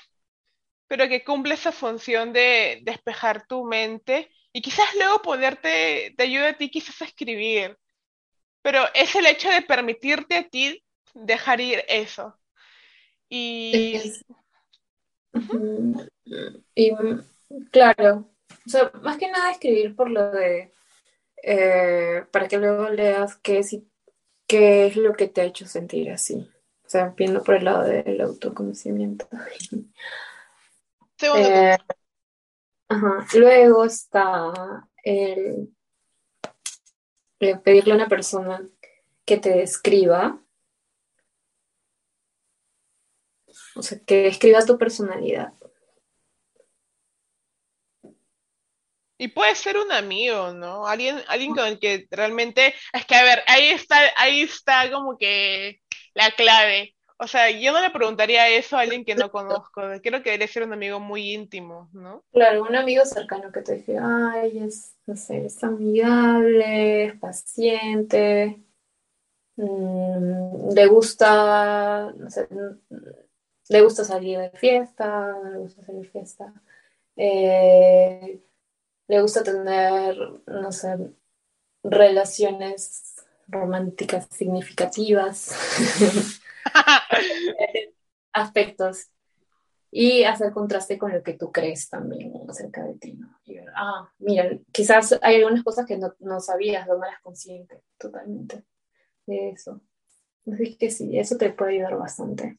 pero 0.90 1.08
que 1.08 1.22
cumple 1.22 1.54
esa 1.54 1.70
función 1.70 2.32
de 2.32 2.80
despejar 2.82 3.46
tu 3.46 3.64
mente 3.64 4.28
y 4.52 4.60
quizás 4.60 4.86
luego 4.96 5.22
ponerte, 5.22 6.12
te 6.16 6.24
ayude 6.24 6.48
a 6.48 6.58
ti 6.58 6.68
quizás 6.68 7.00
a 7.00 7.04
escribir. 7.04 7.78
Pero 8.60 8.82
es 8.92 9.14
el 9.14 9.26
hecho 9.26 9.48
de 9.50 9.62
permitirte 9.62 10.36
a 10.36 10.48
ti 10.48 10.84
dejar 11.14 11.60
ir 11.60 11.84
eso. 11.86 12.36
Y... 13.28 14.00
y 16.74 16.90
claro, 17.70 18.28
o 18.66 18.68
sea, 18.68 18.90
más 19.00 19.16
que 19.16 19.30
nada 19.30 19.52
escribir 19.52 19.94
por 19.94 20.10
lo 20.10 20.32
de, 20.32 20.72
eh, 21.40 22.24
para 22.32 22.48
que 22.48 22.58
luego 22.58 22.88
leas 22.88 23.36
qué 23.36 23.58
es, 23.58 23.78
qué 24.48 24.86
es 24.86 24.96
lo 24.96 25.12
que 25.12 25.28
te 25.28 25.42
ha 25.42 25.44
hecho 25.44 25.66
sentir 25.66 26.10
así. 26.10 26.34
O 26.84 26.88
sea, 26.88 27.14
viendo 27.16 27.44
por 27.44 27.54
el 27.54 27.66
lado 27.66 27.84
del 27.84 28.20
autoconocimiento. 28.20 29.28
Eh, 31.22 31.76
luego 33.34 33.84
está 33.84 34.52
el, 35.04 35.68
el 37.38 37.60
pedirle 37.60 37.92
a 37.92 37.96
una 37.96 38.08
persona 38.08 38.66
que 39.24 39.36
te 39.36 39.50
describa 39.50 40.40
O 43.74 43.82
sea, 43.82 43.98
que 44.06 44.26
escribas 44.26 44.66
tu 44.66 44.78
personalidad. 44.78 45.52
Y 49.18 49.28
puede 49.28 49.54
ser 49.54 49.76
un 49.76 49.92
amigo, 49.92 50.52
¿no? 50.52 50.86
Alguien, 50.86 51.22
alguien 51.28 51.54
con 51.54 51.66
el 51.66 51.78
que 51.78 52.06
realmente, 52.10 52.74
es 52.92 53.04
que 53.04 53.14
a 53.14 53.22
ver, 53.22 53.42
ahí 53.46 53.68
está, 53.68 54.00
ahí 54.16 54.42
está 54.42 54.90
como 54.90 55.18
que 55.18 55.80
la 56.14 56.30
clave. 56.30 56.96
O 57.22 57.26
sea, 57.26 57.50
yo 57.50 57.70
no 57.72 57.82
le 57.82 57.90
preguntaría 57.90 58.48
eso 58.48 58.78
a 58.78 58.80
alguien 58.80 59.04
que 59.04 59.14
no 59.14 59.30
conozco. 59.30 59.82
Creo 60.02 60.22
que 60.22 60.30
debe 60.30 60.48
ser 60.48 60.62
un 60.62 60.72
amigo 60.72 61.00
muy 61.00 61.34
íntimo, 61.34 61.90
¿no? 61.92 62.24
Claro, 62.32 62.62
un 62.62 62.74
amigo 62.74 63.04
cercano 63.04 63.52
que 63.52 63.60
te 63.60 63.74
dice, 63.74 63.98
ay, 63.98 64.58
es, 64.58 64.94
no 65.04 65.14
sé, 65.16 65.44
es 65.44 65.62
amigable, 65.62 67.04
es 67.04 67.18
paciente, 67.18 68.62
mm, 69.56 70.72
le 70.74 70.86
gusta, 70.86 72.10
no 72.16 72.30
sé, 72.30 72.48
le 73.68 73.82
gusta 73.82 74.02
salir 74.02 74.38
de 74.38 74.50
fiesta, 74.52 75.36
no 75.44 75.50
le 75.50 75.58
gusta 75.58 75.84
salir 75.84 76.00
de 76.00 76.08
fiesta, 76.08 76.54
eh, 77.16 78.40
le 79.08 79.20
gusta 79.20 79.42
tener, 79.42 80.16
no 80.46 80.72
sé, 80.72 80.96
relaciones 81.82 83.16
románticas 83.46 84.26
significativas, 84.30 85.54
aspectos, 88.32 89.10
y 89.90 90.22
hacer 90.22 90.52
contraste 90.52 90.98
con 90.98 91.12
lo 91.12 91.22
que 91.22 91.34
tú 91.34 91.50
crees 91.50 91.88
también 91.88 92.32
acerca 92.48 92.84
de 92.84 92.94
ti. 92.94 93.14
¿no? 93.14 93.28
ah, 93.74 94.08
mira, 94.18 94.48
quizás 94.72 95.18
hay 95.20 95.36
algunas 95.36 95.64
cosas 95.64 95.86
que 95.86 95.96
no, 95.96 96.14
no 96.20 96.40
sabías, 96.40 96.86
no 96.86 97.04
eras 97.04 97.20
consciente 97.22 97.82
totalmente 97.98 98.64
de 99.26 99.50
eso. 99.50 99.80
Así 100.50 100.76
que 100.76 100.90
sí, 100.90 101.18
eso 101.18 101.36
te 101.36 101.50
puede 101.50 101.74
ayudar 101.74 101.96
bastante. 101.96 102.58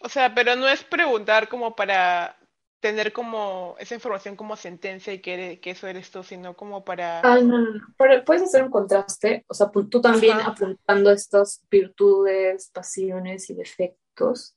O 0.00 0.08
sea, 0.08 0.34
pero 0.34 0.54
no 0.56 0.68
es 0.68 0.84
preguntar 0.84 1.48
como 1.48 1.74
para 1.74 2.38
tener 2.80 3.12
como 3.12 3.74
esa 3.78 3.94
información 3.94 4.36
como 4.36 4.56
sentencia 4.56 5.12
y 5.12 5.20
que, 5.20 5.60
que 5.60 5.70
eso 5.70 5.86
eres 5.86 6.10
tú, 6.10 6.22
sino 6.22 6.54
como 6.54 6.84
para... 6.84 7.20
Ah, 7.20 7.40
no, 7.40 7.58
no, 7.58 7.72
no. 7.74 8.24
puedes 8.24 8.42
hacer 8.42 8.64
un 8.64 8.70
contraste, 8.70 9.44
o 9.48 9.54
sea, 9.54 9.70
tú 9.70 10.00
también 10.00 10.38
apuntando 10.40 11.10
estas 11.10 11.64
virtudes, 11.70 12.70
pasiones 12.72 13.48
y 13.50 13.54
defectos, 13.54 14.54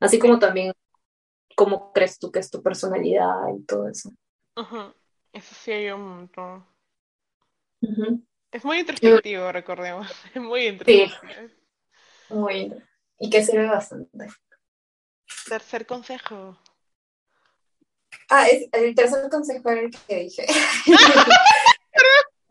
así 0.00 0.18
como 0.18 0.38
también 0.38 0.72
cómo 1.54 1.92
crees 1.92 2.18
tú 2.18 2.30
que 2.30 2.38
es 2.38 2.50
tu 2.50 2.62
personalidad 2.62 3.34
y 3.56 3.64
todo 3.64 3.88
eso. 3.88 4.10
Eso 5.32 5.54
sí 5.54 5.72
hay 5.72 5.90
un 5.90 6.02
montón. 6.02 6.66
Es 8.50 8.64
muy 8.64 8.78
introspectivo, 8.78 9.52
recordemos. 9.52 10.06
Es 10.34 10.40
muy 10.40 10.66
introspectivo. 10.66 11.58
Muy. 12.30 12.72
Y 13.18 13.30
que 13.30 13.42
sirve 13.42 13.66
bastante. 13.66 14.28
Tercer 15.48 15.86
consejo. 15.86 16.58
Ah, 18.28 18.46
es, 18.46 18.68
el 18.72 18.94
tercer 18.94 19.28
consejo 19.30 19.70
era 19.70 19.80
el 19.80 19.90
que 19.90 20.16
dije. 20.16 20.46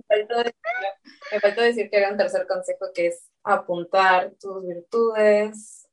me, 0.09 1.39
faltó 1.39 1.61
decir, 1.61 1.89
que 1.89 1.97
era 1.97 2.11
un 2.11 2.17
tercer 2.17 2.47
consejo 2.47 2.87
que 2.93 3.07
es 3.07 3.29
apuntar 3.43 4.31
tus 4.39 4.65
virtudes, 4.65 5.87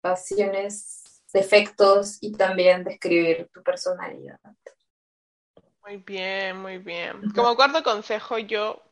pasiones, 0.00 1.22
defectos 1.32 2.18
y 2.20 2.32
también 2.32 2.84
describir 2.84 3.48
tu 3.52 3.62
personalidad. 3.62 4.38
Muy 5.82 5.96
bien, 5.96 6.58
muy 6.58 6.78
bien. 6.78 7.32
Como 7.34 7.56
cuarto 7.56 7.82
consejo, 7.82 8.38
yo, 8.38 8.82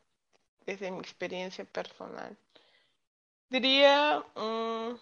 desde 0.65 0.89
mi 0.91 0.99
experiencia 0.99 1.65
personal, 1.65 2.35
diría, 3.49 4.25
mm, 4.35 4.97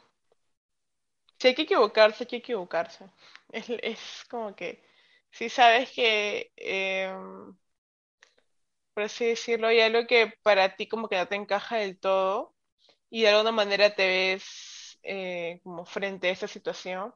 si 1.38 1.47
hay 1.47 1.56
que 1.56 1.62
equivocarse, 1.62 2.23
hay 2.23 2.28
que 2.28 2.36
equivocarse. 2.38 3.06
Es, 3.52 3.65
es 3.69 3.99
como 4.30 4.56
que 4.56 4.88
si 5.32 5.50
sabes 5.50 5.92
que, 5.92 6.52
em, 6.58 7.56
por 8.94 9.04
así 9.04 9.26
decirlo, 9.26 9.68
hay 9.68 9.80
algo 9.82 10.06
que 10.08 10.34
para 10.44 10.76
ti 10.76 10.88
como 10.88 11.08
que 11.10 11.18
no 11.18 11.28
te 11.28 11.36
encaja 11.36 11.78
del 11.78 12.00
todo 12.00 12.56
y 13.10 13.24
de 13.24 13.30
alguna 13.30 13.52
manera 13.52 13.96
te 13.96 14.08
ves 14.08 15.00
eh, 15.04 15.62
como 15.63 15.86
frente 15.86 16.30
a 16.30 16.32
esa 16.32 16.48
situación. 16.48 17.13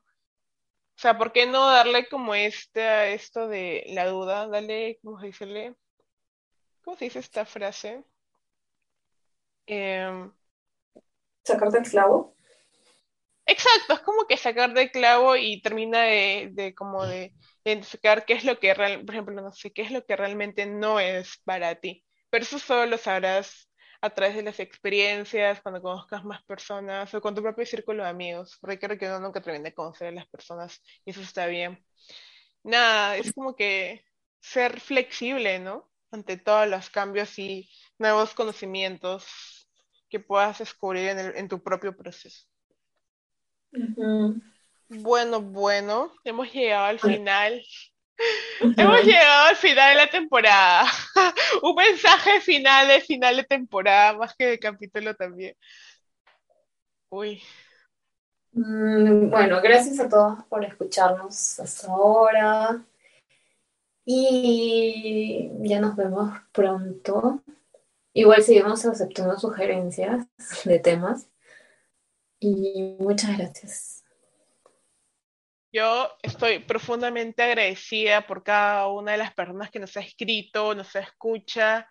O 0.97 0.99
sea, 1.01 1.17
¿por 1.17 1.31
qué 1.33 1.45
no 1.47 1.67
darle 1.71 2.07
como 2.09 2.35
este, 2.35 3.13
esto 3.13 3.47
de 3.47 3.83
la 3.89 4.07
duda? 4.07 4.47
Dale, 4.47 4.99
¿cómo 5.03 5.19
se 5.19 5.27
dice? 5.27 5.75
¿Cómo 6.83 6.97
se 6.97 7.05
dice 7.05 7.19
esta 7.19 7.45
frase? 7.45 8.03
Eh, 9.67 10.29
¿Sacarte 11.43 11.77
el 11.79 11.83
clavo? 11.89 12.32
Exacto, 13.45 13.93
es 13.95 13.99
como 14.01 14.25
que 14.27 14.37
sacar 14.37 14.73
de 14.73 14.89
clavo 14.91 15.35
y 15.35 15.61
termina 15.61 16.01
de, 16.03 16.49
de 16.53 16.73
como 16.73 17.05
de 17.05 17.33
identificar 17.65 18.25
qué 18.25 18.33
es 18.33 18.45
lo 18.45 18.59
que 18.59 18.73
real, 18.73 19.03
por 19.05 19.15
ejemplo, 19.15 19.41
no 19.41 19.51
sé, 19.51 19.71
qué 19.73 19.81
es 19.81 19.91
lo 19.91 20.05
que 20.05 20.15
realmente 20.15 20.65
no 20.65 20.99
es 20.99 21.37
para 21.43 21.75
ti. 21.75 22.05
Pero 22.29 22.43
eso 22.43 22.57
solo 22.59 22.85
lo 22.85 22.97
sabrás 22.97 23.69
a 24.01 24.09
través 24.11 24.35
de 24.35 24.43
las 24.43 24.59
experiencias, 24.59 25.61
cuando 25.61 25.81
conozcas 25.81 26.23
más 26.25 26.41
personas 26.43 27.13
o 27.13 27.21
con 27.21 27.35
tu 27.35 27.41
propio 27.41 27.65
círculo 27.65 28.03
de 28.03 28.09
amigos, 28.09 28.57
porque 28.61 28.79
creo 28.79 28.97
que 28.97 29.07
uno 29.07 29.19
nunca 29.19 29.41
termina 29.41 29.65
de 29.65 29.73
conocer 29.73 30.07
a 30.09 30.11
las 30.11 30.27
personas 30.27 30.81
y 31.05 31.11
eso 31.11 31.21
está 31.21 31.45
bien. 31.47 31.85
Nada, 32.63 33.17
es 33.17 33.33
como 33.33 33.55
que 33.55 34.05
ser 34.41 34.79
flexible, 34.81 35.59
¿no? 35.59 35.91
Ante 36.11 36.37
todos 36.37 36.67
los 36.69 36.89
cambios 36.91 37.39
y 37.39 37.69
nuevos 37.99 38.33
conocimientos 38.35 39.69
que 40.09 40.19
puedas 40.21 40.59
descubrir 40.59 41.09
en, 41.09 41.19
el, 41.19 41.37
en 41.37 41.49
tu 41.49 41.63
propio 41.63 41.95
proceso. 41.97 42.45
Bueno, 44.89 45.41
bueno, 45.41 46.13
hemos 46.23 46.51
llegado 46.53 46.85
al 46.85 46.99
final. 46.99 47.63
Hemos 48.77 49.03
llegado 49.03 49.47
al 49.47 49.55
final 49.55 49.89
de 49.89 50.01
la 50.03 50.09
temporada. 50.09 50.85
Un 51.63 51.75
mensaje 51.75 52.39
final 52.41 52.87
de 52.87 53.01
final 53.01 53.35
de 53.37 53.43
temporada, 53.43 54.13
más 54.13 54.35
que 54.35 54.45
de 54.45 54.59
capítulo 54.59 55.15
también. 55.15 55.55
Uy. 57.09 57.41
Mm, 58.51 59.29
bueno, 59.31 59.61
gracias 59.61 59.99
a 59.99 60.07
todos 60.07 60.43
por 60.45 60.63
escucharnos 60.63 61.59
hasta 61.59 61.87
ahora. 61.87 62.85
Y 64.05 65.49
ya 65.61 65.79
nos 65.79 65.95
vemos 65.95 66.31
pronto. 66.51 67.41
Igual 68.13 68.43
seguimos 68.43 68.85
aceptando 68.85 69.39
sugerencias 69.39 70.27
de 70.65 70.79
temas. 70.79 71.32
Y 72.45 72.97
muchas 72.99 73.37
gracias. 73.37 74.03
Yo 75.71 76.09
estoy 76.21 76.59
profundamente 76.59 77.41
agradecida 77.41 78.27
por 78.27 78.43
cada 78.43 78.87
una 78.89 79.13
de 79.13 79.17
las 79.17 79.33
personas 79.33 79.71
que 79.71 79.79
nos 79.79 79.95
ha 79.95 80.01
escrito, 80.01 80.75
nos 80.75 80.93
escucha 80.93 81.87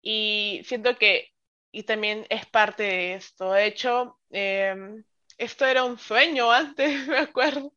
y 0.00 0.62
siento 0.64 0.96
que 0.96 1.28
y 1.70 1.82
también 1.82 2.24
es 2.30 2.46
parte 2.46 2.84
de 2.84 3.14
esto. 3.14 3.52
De 3.52 3.66
hecho, 3.66 4.18
em, 4.30 5.04
esto 5.36 5.66
era 5.66 5.84
un 5.84 5.98
sueño 5.98 6.50
antes, 6.50 7.06
me 7.08 7.18
acuerdo. 7.18 7.74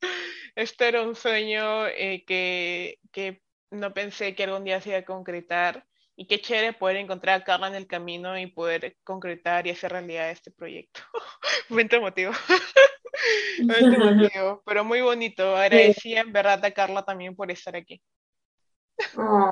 Esto 0.55 0.85
era 0.85 1.01
un 1.01 1.15
sueño 1.15 1.85
eh, 1.87 2.23
que, 2.25 2.99
que 3.11 3.41
no 3.71 3.93
pensé 3.93 4.35
que 4.35 4.45
algún 4.45 4.63
día 4.63 4.79
se 4.79 4.89
iba 4.89 4.99
a 4.99 5.05
concretar. 5.05 5.85
Y 6.19 6.27
qué 6.27 6.41
chévere 6.41 6.73
poder 6.73 6.97
encontrar 6.97 7.39
a 7.39 7.43
Carla 7.45 7.69
en 7.69 7.75
el 7.75 7.87
camino 7.87 8.37
y 8.37 8.47
poder 8.47 8.97
concretar 9.05 9.65
y 9.65 9.69
hacer 9.69 9.93
realidad 9.93 10.29
este 10.29 10.51
proyecto. 10.51 10.99
Momento 11.69 11.95
emotivo. 11.95 12.33
Momento 13.61 14.03
emotivo, 14.03 14.61
pero 14.65 14.83
muy 14.83 14.99
bonito. 14.99 15.55
Agradecía 15.55 16.19
en 16.19 16.33
verdad 16.33 16.65
a 16.65 16.71
Carla 16.71 17.05
también 17.05 17.37
por 17.37 17.49
estar 17.49 17.73
aquí. 17.73 18.01
Oh, 19.15 19.49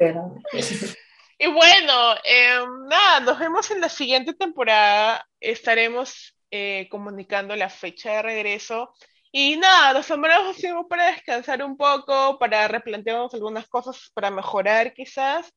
y 1.38 1.46
bueno, 1.46 2.14
em, 2.24 2.88
nada, 2.88 3.20
nos 3.20 3.38
vemos 3.38 3.70
en 3.70 3.80
la 3.80 3.88
siguiente 3.88 4.34
temporada. 4.34 5.24
Estaremos 5.38 6.36
eh, 6.50 6.88
comunicando 6.90 7.54
la 7.54 7.68
fecha 7.68 8.14
de 8.14 8.22
regreso 8.22 8.92
y 9.32 9.56
nada, 9.56 9.94
nos 9.94 10.06
tomamos 10.06 10.56
tiempo 10.56 10.86
para 10.88 11.06
descansar 11.06 11.62
un 11.64 11.76
poco, 11.76 12.38
para 12.38 12.68
replantearnos 12.68 13.32
algunas 13.34 13.66
cosas 13.66 14.10
para 14.14 14.30
mejorar 14.30 14.92
quizás. 14.92 15.50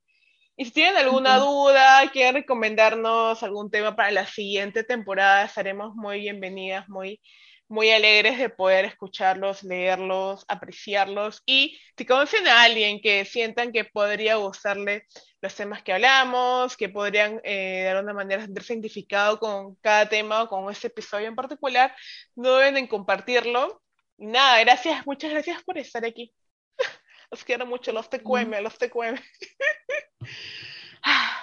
Y 0.58 0.66
si 0.66 0.72
tienen 0.72 0.96
alguna 0.98 1.38
duda, 1.38 2.10
quieren 2.12 2.36
recomendarnos 2.36 3.44
algún 3.44 3.70
tema 3.70 3.96
para 3.96 4.12
la 4.12 4.26
siguiente 4.26 4.86
temporada, 4.86 5.44
estaremos 5.44 5.94
muy 5.96 6.22
bienvenidas, 6.22 6.88
muy 6.88 7.22
muy 7.68 7.90
alegres 7.90 8.38
de 8.38 8.50
poder 8.50 8.86
escucharlos, 8.86 9.64
leerlos, 9.64 10.46
apreciarlos 10.48 11.42
y 11.46 11.80
si 11.98 12.06
conocen 12.06 12.48
a 12.48 12.64
alguien 12.64 13.02
que 13.02 13.26
sientan 13.26 13.72
que 13.72 13.86
podría 13.86 14.36
gustarle 14.36 15.08
los 15.42 15.56
temas 15.56 15.82
que 15.84 15.94
hablamos, 15.94 16.78
que 16.78 16.90
podrían 16.90 17.42
eh, 17.44 17.84
de 17.84 17.90
alguna 17.90 18.14
manera 18.14 18.44
sentirse 18.44 18.74
identificado 18.74 19.40
con 19.40 19.76
cada 19.76 20.08
tema 20.08 20.44
o 20.44 20.48
con 20.48 20.72
este 20.72 20.88
episodio 20.88 21.28
en 21.28 21.36
particular, 21.36 21.96
no 22.36 22.56
deben 22.56 22.78
en 22.78 22.88
compartirlo. 22.88 23.82
Nada, 24.18 24.60
gracias, 24.60 25.06
muchas 25.06 25.32
gracias 25.32 25.64
por 25.64 25.78
estar 25.78 26.06
aquí. 26.06 26.34
Los 27.32 27.44
quiero 27.44 27.66
mucho, 27.66 27.92
los 27.92 28.10
TQM, 28.10 28.62
los 28.62 28.78
TQM. 28.78 29.16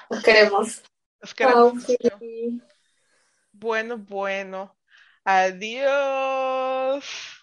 Los 0.09 0.23
queremos. 0.23 0.83
Los 1.21 1.35
queremos. 1.35 1.87
Bueno, 3.53 3.99
bueno. 3.99 4.77
Adiós. 5.25 7.42